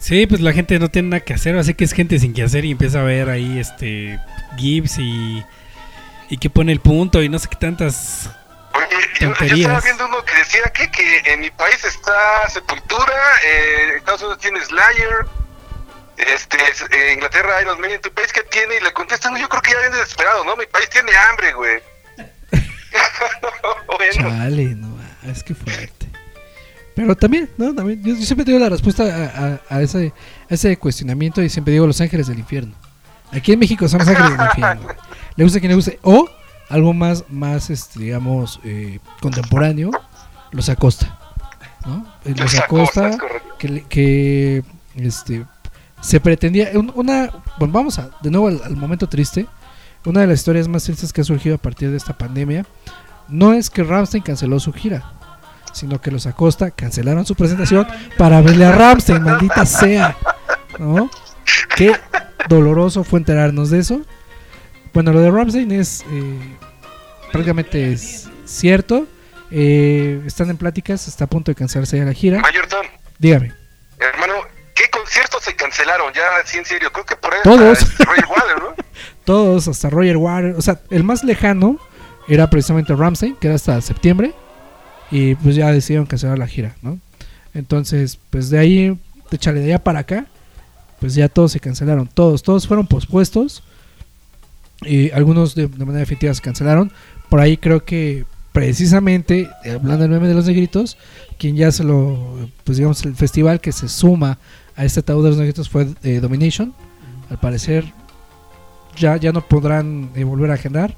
[0.00, 2.42] Sí, pues la gente no tiene nada que hacer, así que es gente sin que
[2.42, 4.18] hacer y empieza a ver ahí este
[4.56, 5.44] GIFs y,
[6.28, 8.28] y que pone el punto y no sé qué tantas.
[9.20, 14.22] Yo, estaba viendo uno que decía que, que en mi país está Sepultura, eh, Estados
[14.22, 15.26] Unidos tiene Slayer,
[16.16, 18.76] este, es- eh, Inglaterra hay los medios, ¿en tu país qué tiene?
[18.76, 20.56] Y le contestan, yo creo que ya viene desesperado, ¿no?
[20.56, 21.80] Mi país tiene hambre, güey.
[23.86, 24.96] bueno, Chale, no,
[25.30, 26.08] es que fuerte.
[26.94, 27.74] Pero también, ¿no?
[27.74, 30.12] También, yo, yo siempre tengo la respuesta a, a- a ese,
[30.50, 32.74] a ese cuestionamiento y siempre digo Los Ángeles del Infierno.
[33.32, 34.88] Aquí en México son Los Ángeles del Infierno.
[35.36, 35.98] Le gusta quien le guste.
[36.02, 36.28] O
[36.72, 39.90] algo más, más este, digamos, eh, contemporáneo,
[40.50, 41.18] Los Acosta.
[41.86, 42.06] ¿no?
[42.24, 43.16] Eh, Los Acosta,
[43.58, 44.62] que, que
[44.96, 45.44] este,
[46.00, 46.70] se pretendía.
[46.74, 49.46] un- Una, bueno, vamos a, de nuevo al, al momento triste.
[50.04, 52.66] Una de las historias más tristes que ha surgido a partir de esta pandemia
[53.28, 55.12] no es que Ramstein canceló su gira,
[55.72, 57.86] sino que los Acosta cancelaron su presentación
[58.18, 60.16] para verle a Ramstein, maldita sea.
[60.78, 61.08] ¿No?
[61.76, 61.92] Qué
[62.48, 64.00] doloroso fue enterarnos de eso.
[64.92, 66.56] Bueno, lo de Ramstein es eh,
[67.32, 69.06] prácticamente es cierto.
[69.50, 72.40] Eh, están en pláticas, está a punto de cancelarse ya la gira.
[72.40, 72.86] Mayor Tom,
[73.18, 73.52] Dígame.
[73.98, 74.34] hermano,
[74.74, 76.12] ¿qué conciertos se cancelaron?
[76.14, 77.82] Ya, sí, en serio, creo que por ahí Todos.
[77.82, 78.84] hasta Roger Water, ¿no?
[79.24, 80.56] Todos, hasta Roger Waters.
[80.58, 81.78] O sea, el más lejano
[82.28, 84.34] era precisamente Ramsey, que era hasta septiembre.
[85.10, 86.98] Y pues ya decidieron cancelar la gira, ¿no?
[87.52, 88.98] Entonces, pues de ahí,
[89.30, 90.24] de chale, de allá para acá,
[91.00, 92.08] pues ya todos se cancelaron.
[92.08, 93.62] Todos, todos fueron pospuestos.
[94.80, 96.90] Y algunos de, de manera definitiva se cancelaron.
[97.32, 100.98] Por ahí creo que precisamente, hablando del meme de los negritos,
[101.38, 104.36] quien ya se lo, pues digamos, el festival que se suma
[104.76, 106.74] a este ataúd de los negritos fue eh, Domination.
[107.30, 107.90] Al parecer
[108.96, 110.94] ya, ya no podrán eh, volver a agendar.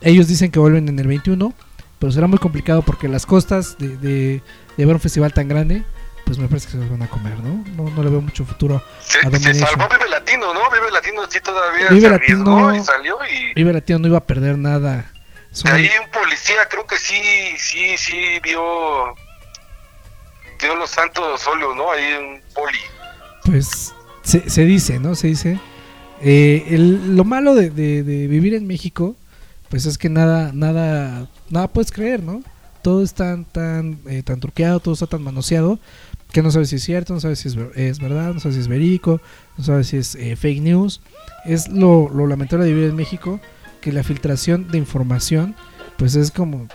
[0.00, 1.54] Ellos dicen que vuelven en el 21,
[2.00, 4.42] pero será muy complicado porque las costas de, de,
[4.76, 5.84] de ver un festival tan grande,
[6.24, 7.64] pues me parece que se los van a comer, ¿no?
[7.76, 8.82] No, no le veo mucho futuro.
[8.98, 10.62] Se, A se salvó Vive Latino, ¿no?
[10.72, 13.54] Vive Latino sí todavía Vive se Latino- y salió y...
[13.54, 15.12] Vive Latino no iba a perder nada.
[15.52, 17.20] Son- ahí un policía creo que sí,
[17.58, 19.14] sí, sí vio...
[20.60, 21.90] Vio los santos óleos, ¿no?
[21.90, 22.78] Ahí un poli.
[23.46, 25.14] pues se, se dice, ¿no?
[25.14, 25.58] Se dice.
[26.22, 29.16] Eh, el- lo malo de, de- de vivir en México,
[29.70, 32.42] pues es que nada, nada, nada puedes creer, ¿no?
[32.82, 35.78] Todo es tan, tan, eh, tan truqueado, todo está tan manoseado,
[36.32, 38.60] que no sabes si es cierto, no sabes si es, es verdad, no sabes si
[38.60, 39.20] es verídico,
[39.56, 41.00] no sabes si es eh, fake news.
[41.46, 43.40] Es lo, lo lamentable de vivir en México,
[43.80, 45.56] que la filtración de información,
[45.96, 46.68] pues es como,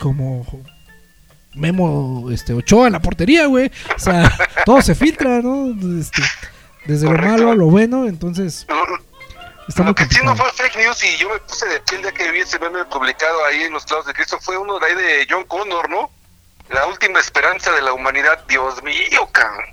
[0.00, 0.46] como
[1.54, 3.70] Memo este, Ochoa en la portería, güey.
[3.94, 4.30] O sea,
[4.64, 5.70] todo se filtra, ¿no?
[6.00, 6.22] Este,
[6.86, 8.98] desde lo malo a lo bueno, entonces Lo,
[9.68, 12.02] está muy que sí no fue fake news y yo me puse de pie el
[12.02, 14.86] día que vi ese meme publicado ahí en los clavos de Cristo fue uno de
[14.86, 16.10] ahí de John Connor, ¿no?
[16.70, 18.44] La última esperanza de la humanidad.
[18.48, 19.66] Dios mío, cabrón.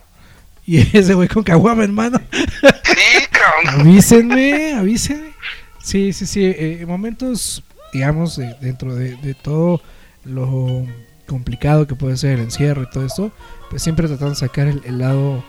[0.65, 2.19] Y ese güey con caguama, hermano.
[2.31, 3.81] Sí, cabrón.
[3.81, 5.33] Avísenme, avísenme.
[5.83, 6.45] Sí, sí, sí.
[6.45, 7.63] Eh, momentos,
[7.93, 9.81] digamos, dentro de, de, todo
[10.23, 10.85] lo
[11.27, 13.31] complicado que puede ser el encierro y todo esto,
[13.69, 15.43] pues siempre tratando de sacar el, el lado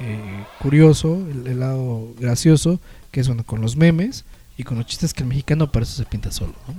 [0.00, 2.80] eh, curioso, el, el, lado gracioso,
[3.10, 4.24] que es bueno, con los memes
[4.56, 6.54] y con los chistes que el mexicano para eso se pinta solo.
[6.66, 6.74] ¿no?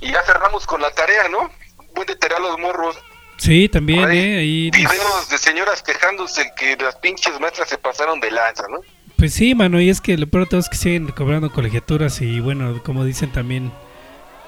[0.00, 1.50] Y ya cerramos con la tarea, ¿no?
[1.94, 2.96] Buen de tarea a los morros.
[3.38, 4.38] Sí, también, ahí, ¿eh?
[4.38, 4.70] Ahí...
[4.70, 8.80] Videos de señoras quejándose que las pinches maestras se pasaron de lanza, ¿no?
[9.24, 12.20] Pues sí, mano, y es que lo peor de todo es que siguen cobrando colegiaturas
[12.20, 13.72] y bueno, como dicen también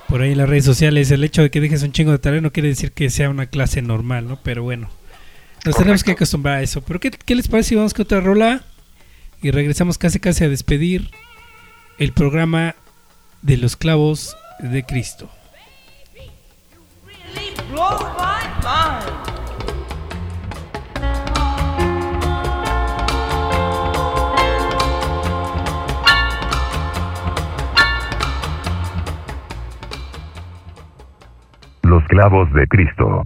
[0.06, 2.42] por ahí en las redes sociales, el hecho de que dejes un chingo de tarea
[2.42, 4.38] no quiere decir que sea una clase normal, ¿no?
[4.42, 4.90] Pero bueno,
[5.64, 6.82] nos tenemos que acostumbrar a eso.
[6.82, 8.64] Pero ¿qué, ¿qué, les parece si vamos con otra rola?
[9.40, 11.10] Y regresamos casi casi a despedir
[11.96, 12.76] el programa
[13.40, 15.30] de los clavos de Cristo.
[17.34, 19.25] Baby.
[31.96, 33.22] los clavos de Cristo.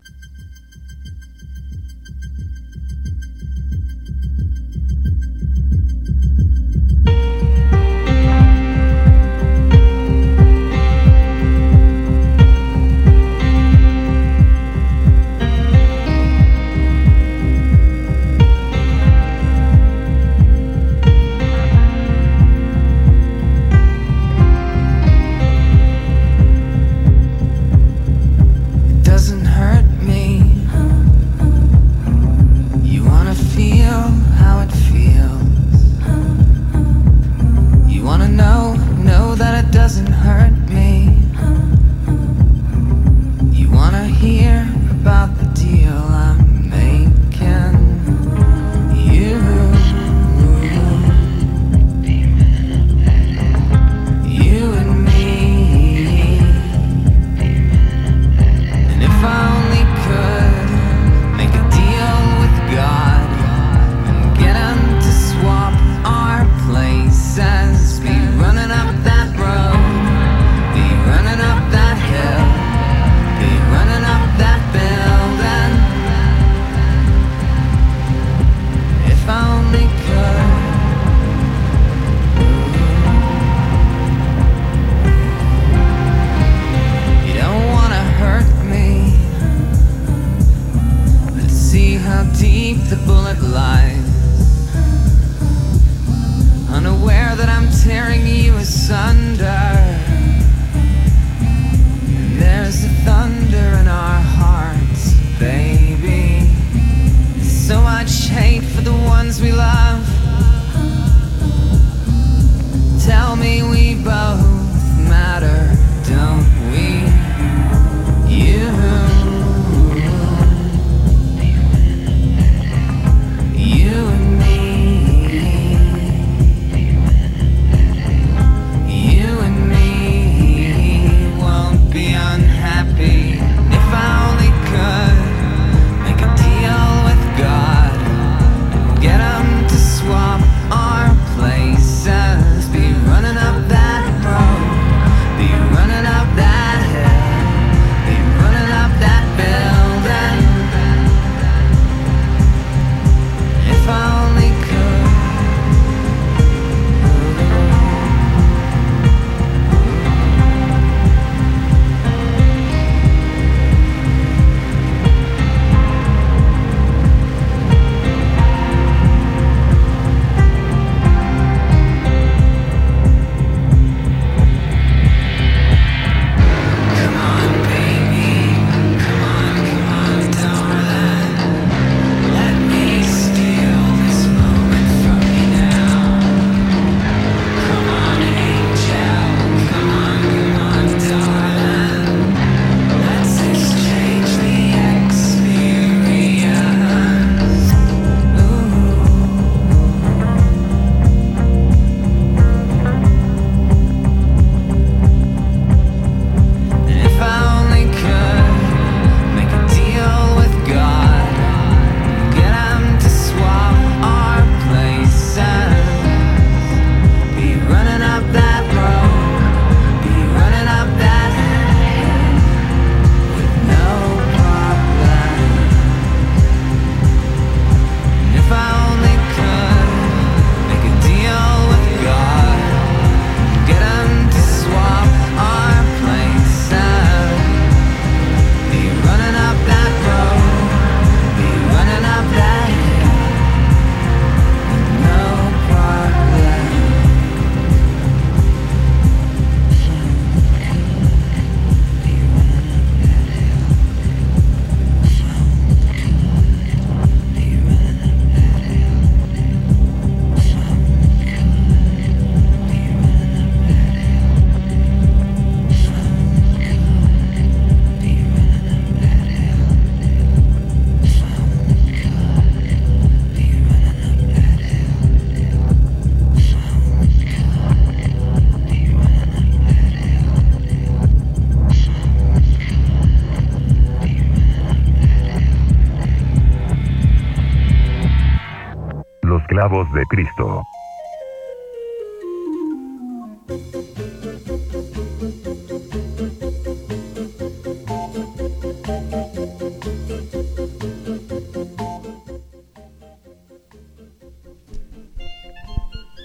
[290.08, 290.64] Cristo.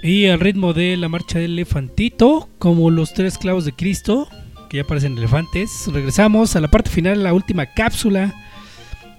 [0.02, 4.28] Y al ritmo de la marcha del elefantito, como los tres clavos de Cristo,
[4.70, 8.34] que ya parecen elefantes, regresamos a la parte final, la última cápsula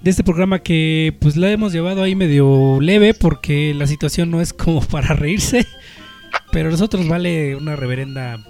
[0.03, 4.40] de este programa que pues la hemos llevado ahí medio leve porque la situación no
[4.40, 5.66] es como para reírse,
[6.53, 8.44] pero a nosotros vale una reverenda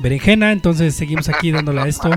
[0.00, 2.10] berenjena, entonces seguimos aquí dándole a esto,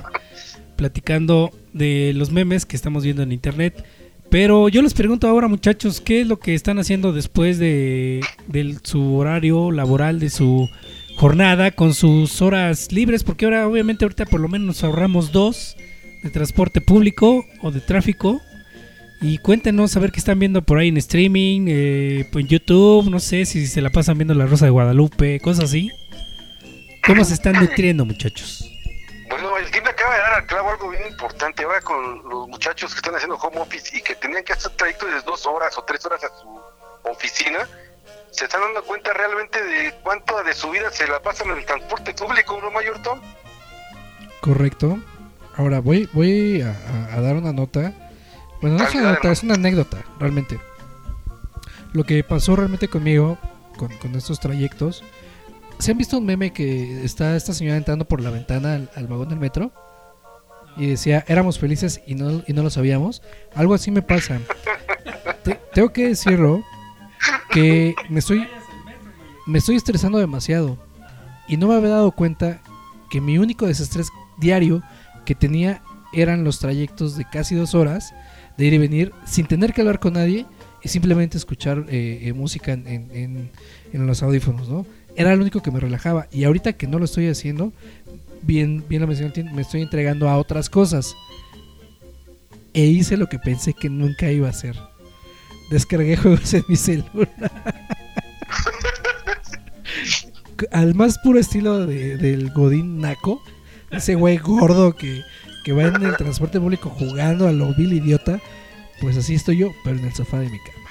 [0.76, 3.84] platicando de los memes que estamos viendo en internet.
[4.30, 8.78] Pero yo les pregunto ahora, muchachos, ¿qué es lo que están haciendo después de, de
[8.84, 10.70] su horario laboral, de su
[11.18, 13.26] jornada, con sus horas libres?
[13.26, 15.76] Porque ahora, obviamente, ahorita por lo menos nos ahorramos dos
[16.24, 18.42] de transporte público o de tráfico.
[19.22, 23.20] Y cuéntenos a ver qué están viendo por ahí en streaming, eh, en YouTube, no
[23.20, 25.92] sé si se la pasan viendo La Rosa de Guadalupe, cosas así.
[27.06, 28.68] ¿Cómo se están nutriendo, muchachos?
[29.30, 32.92] Bueno, el team acaba de dar al clavo algo bien importante ahora con los muchachos
[32.94, 35.84] que están haciendo home office y que tenían que hacer trayecto de dos horas o
[35.84, 37.60] tres horas a su oficina.
[38.32, 41.66] Se están dando cuenta realmente de cuánto de su vida se la pasan en el
[41.66, 43.20] transporte público, ¿no, Mayor Tom?
[44.42, 45.00] Correcto.
[45.58, 47.94] Ahora voy, voy a, a- a dar una nota.
[48.62, 50.60] Bueno, no es una nota, es una anécdota, realmente.
[51.94, 53.38] Lo que pasó realmente conmigo
[53.78, 55.04] con, con estos trayectos.
[55.80, 59.08] ¿Se han visto un meme que está esta señora entrando por la ventana al, al
[59.08, 59.72] vagón del metro?
[60.78, 63.22] Y decía, éramos felices y no, y no lo sabíamos.
[63.56, 64.40] Algo así me pasa.
[65.44, 66.64] Te- tengo que decirlo
[67.52, 68.48] que me estoy,
[69.48, 70.78] me estoy estresando demasiado.
[71.48, 72.62] Y no me había dado cuenta
[73.10, 74.82] que mi único desestrés diario
[75.26, 75.82] que tenía
[76.14, 78.14] eran los trayectos de casi dos horas
[78.66, 80.46] ir y venir sin tener que hablar con nadie
[80.84, 83.50] y simplemente escuchar eh, eh, música en, en-
[83.94, 84.86] en- los audífonos, ¿no?
[85.16, 87.74] Era lo único que me relajaba y ahorita que no lo estoy haciendo,
[88.42, 91.14] bien, bien lo mencioné, me estoy entregando a otras cosas
[92.74, 94.76] e hice lo que pensé que nunca iba a hacer.
[95.70, 97.30] Descargué juegos en mi celular.
[100.72, 103.42] Al más puro estilo de- del Godín Naco,
[103.90, 105.22] ese güey gordo que,
[105.64, 108.40] que va en el transporte público jugando a lo vil idiota,
[109.00, 110.90] pues así estoy yo, pero en el sofá de mi cama.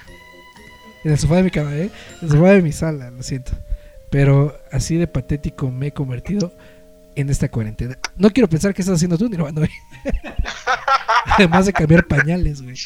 [1.05, 1.91] En el sofá de mi cama, ¿eh?
[2.21, 3.53] En el sofá de mi sala, lo siento.
[4.11, 6.53] Pero así de patético me he convertido
[7.14, 7.99] en esta cuarentena.
[8.16, 9.71] No quiero pensar que estás haciendo tú, Nirvana, güey.
[11.27, 12.77] Además de cambiar pañales, güey.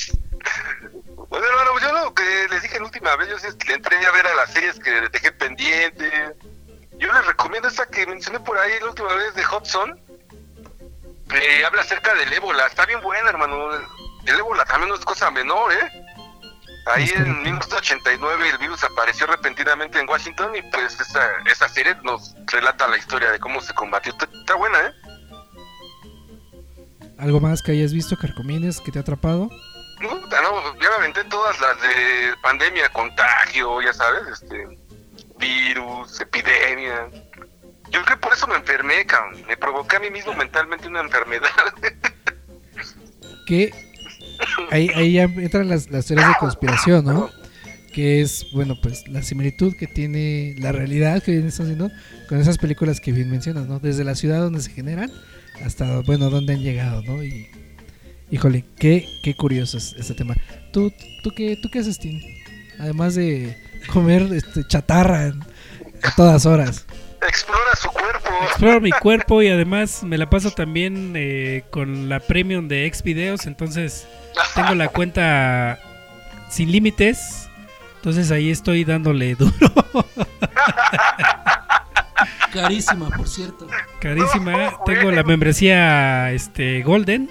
[1.29, 3.97] Bueno, hermano, pues yo lo que les dije la última vez, yo sí le entré
[4.07, 6.11] a ver a las series que dejé pendiente.
[6.99, 9.99] Yo les recomiendo esa que mencioné por ahí la última vez de Hudson.
[11.29, 12.67] Que habla acerca del ébola.
[12.67, 13.73] Está bien buena, hermano.
[14.27, 16.05] El ébola también no es cosa menor, ¿eh?
[16.87, 22.35] Ahí en 1989 el virus apareció repentinamente en Washington y pues esa, esa serie nos
[22.47, 24.13] relata la historia de cómo se combatió.
[24.13, 24.93] Está, está buena, ¿eh?
[27.19, 29.49] ¿Algo más que hayas visto, Carcomines, que te ha atrapado?
[29.99, 34.79] Puta, no, ya me aventé todas las de pandemia, contagio, ya sabes, este,
[35.39, 37.09] virus, epidemia.
[37.95, 39.41] Yo creo que por eso me enfermé, cabrón.
[39.47, 41.49] Me provoqué a mí mismo mentalmente una enfermedad.
[43.47, 43.71] que
[44.73, 47.31] ahí, ahí ya entran las, las teorías de conspiración, ¿no?
[47.93, 51.89] Que es, bueno, pues la similitud que tiene la realidad que viene haciendo
[52.29, 53.79] con esas películas que bien mencionas, ¿no?
[53.79, 55.13] Desde la ciudad donde se generan
[55.65, 57.23] hasta, bueno, donde han llegado, ¿no?
[57.23, 57.49] Y,
[58.29, 60.35] híjole, qué, qué curioso es este tema.
[60.73, 60.93] ¿Tú,
[61.23, 62.21] tú, qué, ¿Tú qué haces, Tim?
[62.81, 63.57] Además de
[63.93, 65.33] comer este, chatarra
[66.03, 66.87] a todas horas.
[67.29, 68.29] Explora su cuerpo.
[68.45, 73.47] Exploro mi cuerpo y además me la paso también eh, con la premium de Xvideos,
[73.47, 74.07] entonces
[74.55, 75.79] tengo la cuenta
[76.51, 77.49] sin límites.
[77.97, 79.55] Entonces ahí estoy dándole duro,
[82.53, 83.67] Carísima, por cierto.
[83.99, 84.79] carísima.
[84.85, 87.31] Tengo la membresía este Golden.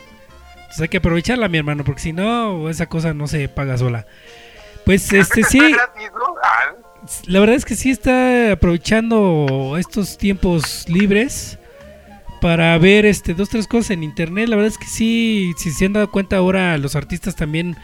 [0.56, 4.06] Entonces hay que aprovecharla, mi hermano, porque si no esa cosa no se paga sola.
[4.86, 6.36] Pues este sí, gratis, ¿no?
[7.28, 11.58] La verdad es que sí está aprovechando estos tiempos libres
[12.42, 14.48] para ver este dos tres cosas en internet.
[14.50, 17.76] La verdad es que sí, si se han dado cuenta ahora los artistas también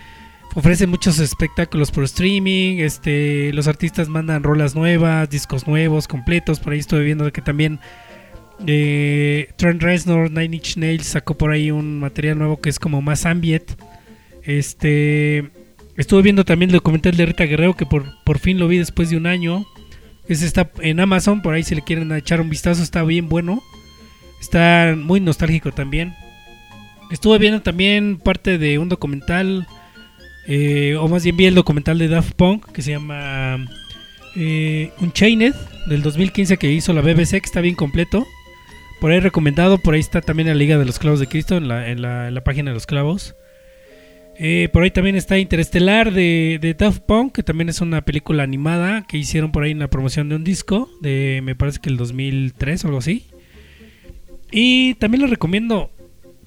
[0.55, 6.73] ofrecen muchos espectáculos por streaming, este los artistas mandan rolas nuevas, discos nuevos, completos, por
[6.73, 7.79] ahí estoy viendo que también
[8.67, 13.01] eh, Trent Reznor, Nine Inch Nails sacó por ahí un material nuevo que es como
[13.01, 13.71] más ambient.
[14.43, 15.49] Este
[15.99, 19.09] Estuve viendo también el documental de Rita Guerrero que por, por fin lo vi después
[19.09, 19.65] de un año.
[20.29, 23.61] Ese está en Amazon, por ahí si le quieren echar un vistazo, está bien bueno.
[24.39, 26.15] Está muy nostálgico también.
[27.11, 29.67] Estuve viendo también parte de un documental,
[30.47, 33.67] eh, o más bien vi el documental de Daft Punk que se llama
[34.37, 35.53] eh, Unchained
[35.87, 38.25] del 2015 que hizo la BBC, está bien completo.
[39.01, 41.67] Por ahí recomendado, por ahí está también la Liga de los Clavos de Cristo en
[41.67, 43.35] la, en la, en la página de los clavos.
[44.41, 48.43] Eh, por ahí también está Interestelar de, de Daft Punk, que también es una película
[48.43, 51.89] animada que hicieron por ahí en la promoción de un disco, de me parece que
[51.89, 53.25] el 2003 o algo así.
[54.51, 55.91] Y también les recomiendo,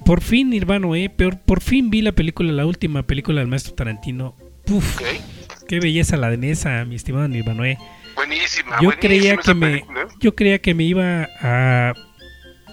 [0.07, 3.75] por fin Nirvana, eh, por, por fin vi la película, la última película del maestro
[3.75, 4.35] Tarantino.
[4.71, 5.67] Uf, Ok.
[5.69, 7.77] qué belleza la de esa, mi estimado Nirvana.
[8.17, 8.77] Buenísima.
[8.81, 10.07] Yo buenísima creía que me, película, ¿eh?
[10.19, 11.93] yo creía que me iba a,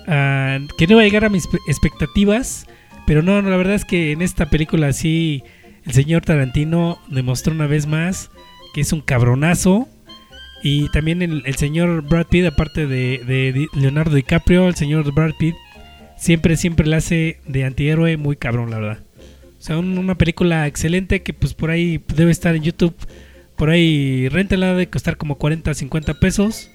[0.07, 2.65] a- que no iba a llegar a mis pe- expectativas,
[3.09, 5.43] pero no, no, la verdad es que en esta película sí
[5.83, 8.29] el señor Tarantino demostró una vez más
[8.75, 9.89] que es un cabronazo
[10.61, 15.55] y también el, el señor Brad Pitt, aparte de, Leonardo DiCaprio, el señor Brad Pitt
[16.19, 18.99] siempre siempre le hace de antihéroe muy cabrón, la verdad.
[19.57, 22.95] O sea, un- una película excelente que pues por ahí debe estar en YouTube.
[23.57, 26.69] Por ahí réntela de costar como 40, 50 pesos.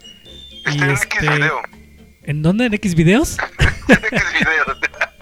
[0.75, 1.61] Y en este, X video.
[2.25, 2.65] ¿En dónde?
[2.67, 3.37] ¿En X videos?
[3.89, 4.11] En X
[4.41, 5.14] video.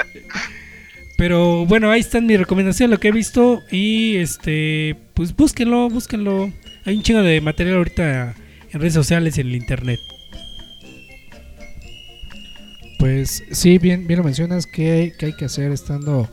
[1.22, 3.62] Pero bueno, ahí están mi recomendación, lo que he visto.
[3.70, 6.52] Y este, pues búsquenlo, búsquenlo.
[6.84, 8.34] Hay un chingo de material ahorita
[8.72, 10.00] en redes sociales en el internet.
[12.98, 16.28] Pues sí, bien, bien lo mencionas, que que, hay que hacer estando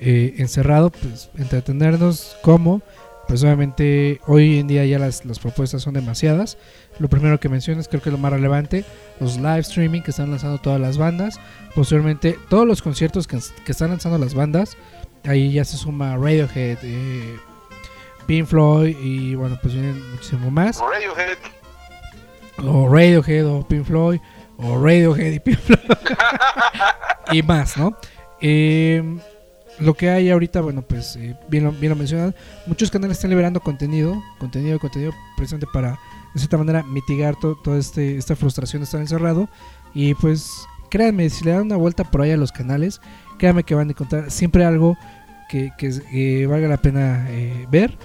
[0.00, 0.90] eh, encerrado?
[0.90, 2.82] Pues entretenernos, ¿cómo?
[3.28, 6.58] Pues obviamente hoy en día ya las, las propuestas son demasiadas.
[6.98, 8.84] Lo primero que mencionas, creo que es lo más relevante,
[9.20, 11.40] los live streaming que están lanzando todas las bandas.
[11.74, 14.76] Posteriormente, todos los conciertos que, que están lanzando las bandas.
[15.24, 17.36] Ahí ya se suma Radiohead, eh,
[18.26, 20.80] Pink Floyd y bueno, pues vienen muchísimo más.
[20.80, 21.38] Radiohead.
[22.58, 24.20] O Radiohead o Pink Floyd.
[24.58, 25.80] O Radiohead y Pink Floyd.
[27.32, 27.96] y más, ¿no?
[28.40, 29.02] Eh,
[29.80, 32.34] lo que hay ahorita, bueno, pues eh, bien, lo, bien lo.
[32.66, 35.98] Muchos canales están liberando contenido, contenido, contenido, precisamente para,
[36.34, 39.48] de cierta manera, mitigar to- toda este, esta frustración de estar encerrado.
[39.94, 43.00] Y pues, créanme, si le dan una vuelta por ahí a los canales,
[43.38, 44.96] créanme que van a encontrar siempre algo
[45.48, 47.96] que, que, valga la pena eh, ver,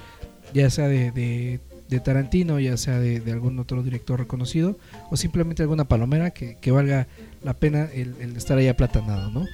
[0.54, 1.60] ya sea de, de,
[1.90, 4.78] de Tarantino, ya sea de, de algún otro director reconocido,
[5.12, 7.08] o simplemente alguna palomera que, que valga
[7.44, 9.46] la pena el, el estar ahí aplatanado, ¿no?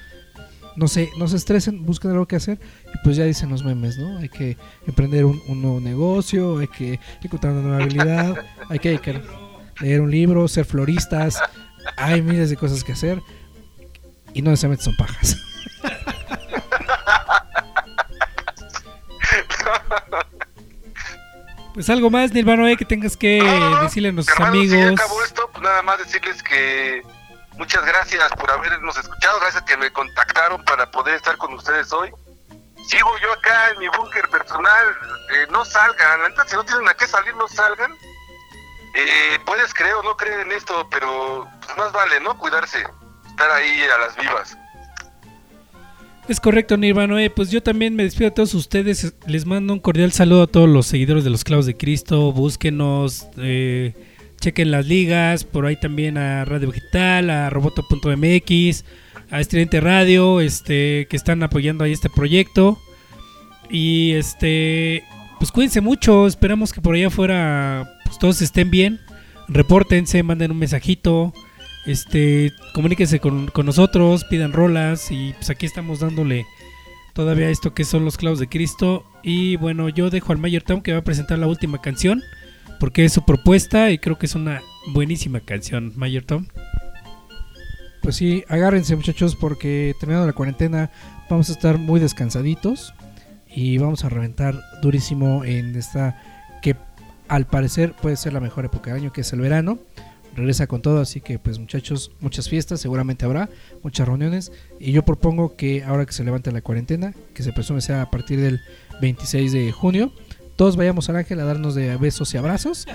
[0.76, 2.58] No se, no se estresen, busquen algo que hacer
[2.92, 4.18] y pues ya dicen los memes, ¿no?
[4.18, 4.56] Hay que
[4.86, 8.34] emprender un, un nuevo negocio, hay que encontrar una nueva habilidad,
[8.68, 8.98] hay que
[9.80, 11.40] leer un libro, ser floristas,
[11.96, 13.22] hay miles de cosas que hacer
[14.32, 15.36] y no necesariamente son pajas.
[21.74, 23.42] Pues algo más, Nirvana, eh, que tengas que
[23.82, 25.00] decirle a nuestros Hermanos, si amigos.
[25.00, 27.02] acabó esto, pues nada más decirles que
[27.56, 32.10] muchas gracias por habernos escuchado, gracias que me contactaron para poder estar con ustedes hoy.
[32.88, 34.86] Sigo yo acá en mi búnker personal,
[35.32, 37.92] eh, no salgan, neta, si no tienen a qué salir, no salgan.
[38.94, 42.38] Eh, puedes creer o no creer en esto, pero pues, más vale, ¿no?
[42.38, 42.84] Cuidarse,
[43.26, 44.56] estar ahí a las vivas.
[46.28, 47.22] Es correcto, Nirvana.
[47.22, 49.14] eh, Pues yo también me despido a todos ustedes.
[49.26, 52.32] Les mando un cordial saludo a todos los seguidores de los Clavos de Cristo.
[52.32, 53.94] Búsquenos, eh,
[54.40, 55.44] chequen las ligas.
[55.44, 58.84] Por ahí también a Radio Vegetal, a Roboto.mx,
[59.30, 62.78] a Estridente Radio, este, que están apoyando ahí este proyecto.
[63.70, 65.04] Y este,
[65.38, 66.26] pues cuídense mucho.
[66.26, 69.00] Esperamos que por allá afuera pues, todos estén bien.
[69.48, 71.32] Repórtense, manden un mensajito.
[71.86, 76.46] Este, comuníquense con, con nosotros, pidan rolas y pues aquí estamos dándole
[77.12, 79.04] todavía esto que son los clavos de Cristo.
[79.22, 82.22] Y bueno, yo dejo al Mayor Tom que va a presentar la última canción
[82.80, 84.62] porque es su propuesta y creo que es una
[84.92, 86.46] buenísima canción, Mayor Tom.
[88.02, 90.90] Pues sí, agárrense muchachos porque terminando la cuarentena
[91.30, 92.92] vamos a estar muy descansaditos
[93.48, 96.20] y vamos a reventar durísimo en esta
[96.60, 96.76] que
[97.28, 99.78] al parecer puede ser la mejor época del año que es el verano.
[100.36, 103.48] Regresa con todo, así que pues muchachos, muchas fiestas, seguramente habrá,
[103.84, 104.50] muchas reuniones
[104.80, 108.10] y yo propongo que ahora que se levante la cuarentena, que se presume sea a
[108.10, 108.60] partir del
[109.00, 110.12] 26 de junio,
[110.56, 112.86] todos vayamos al ángel a darnos de besos y abrazos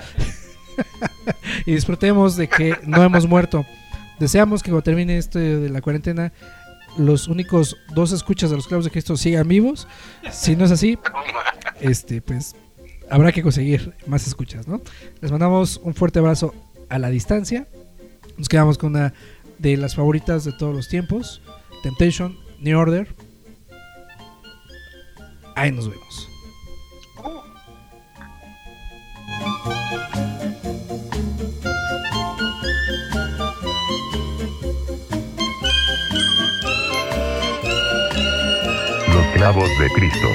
[1.66, 3.64] y disfrutemos de que no hemos muerto.
[4.18, 6.32] Deseamos que cuando termine esto de la cuarentena,
[6.98, 9.88] los únicos dos escuchas de los clavos de Cristo sigan vivos.
[10.30, 10.98] Si no es así,
[11.80, 12.54] este, pues
[13.10, 14.80] habrá que conseguir más escuchas, ¿no?
[15.20, 16.54] Les mandamos un fuerte abrazo
[16.88, 17.66] a la distancia.
[18.36, 19.14] Nos quedamos con una
[19.58, 21.42] de las favoritas de todos los tiempos,
[21.82, 23.14] Temptation, New Order.
[25.54, 26.29] Ahí nos vemos.
[39.12, 40.28] Los clavos de Cristo.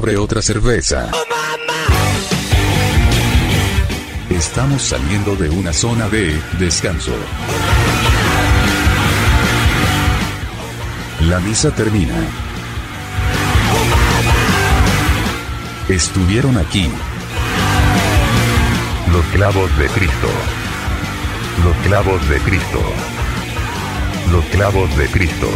[0.00, 1.10] Abre otra cerveza.
[4.30, 7.12] Estamos saliendo de una zona de descanso.
[11.28, 12.14] La misa termina.
[15.90, 16.90] Estuvieron aquí
[19.12, 20.28] Los clavos de Cristo.
[21.62, 22.80] Los clavos de Cristo.
[24.32, 25.48] Los clavos de Cristo.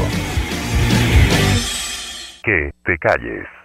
[2.42, 3.54] Que te calles.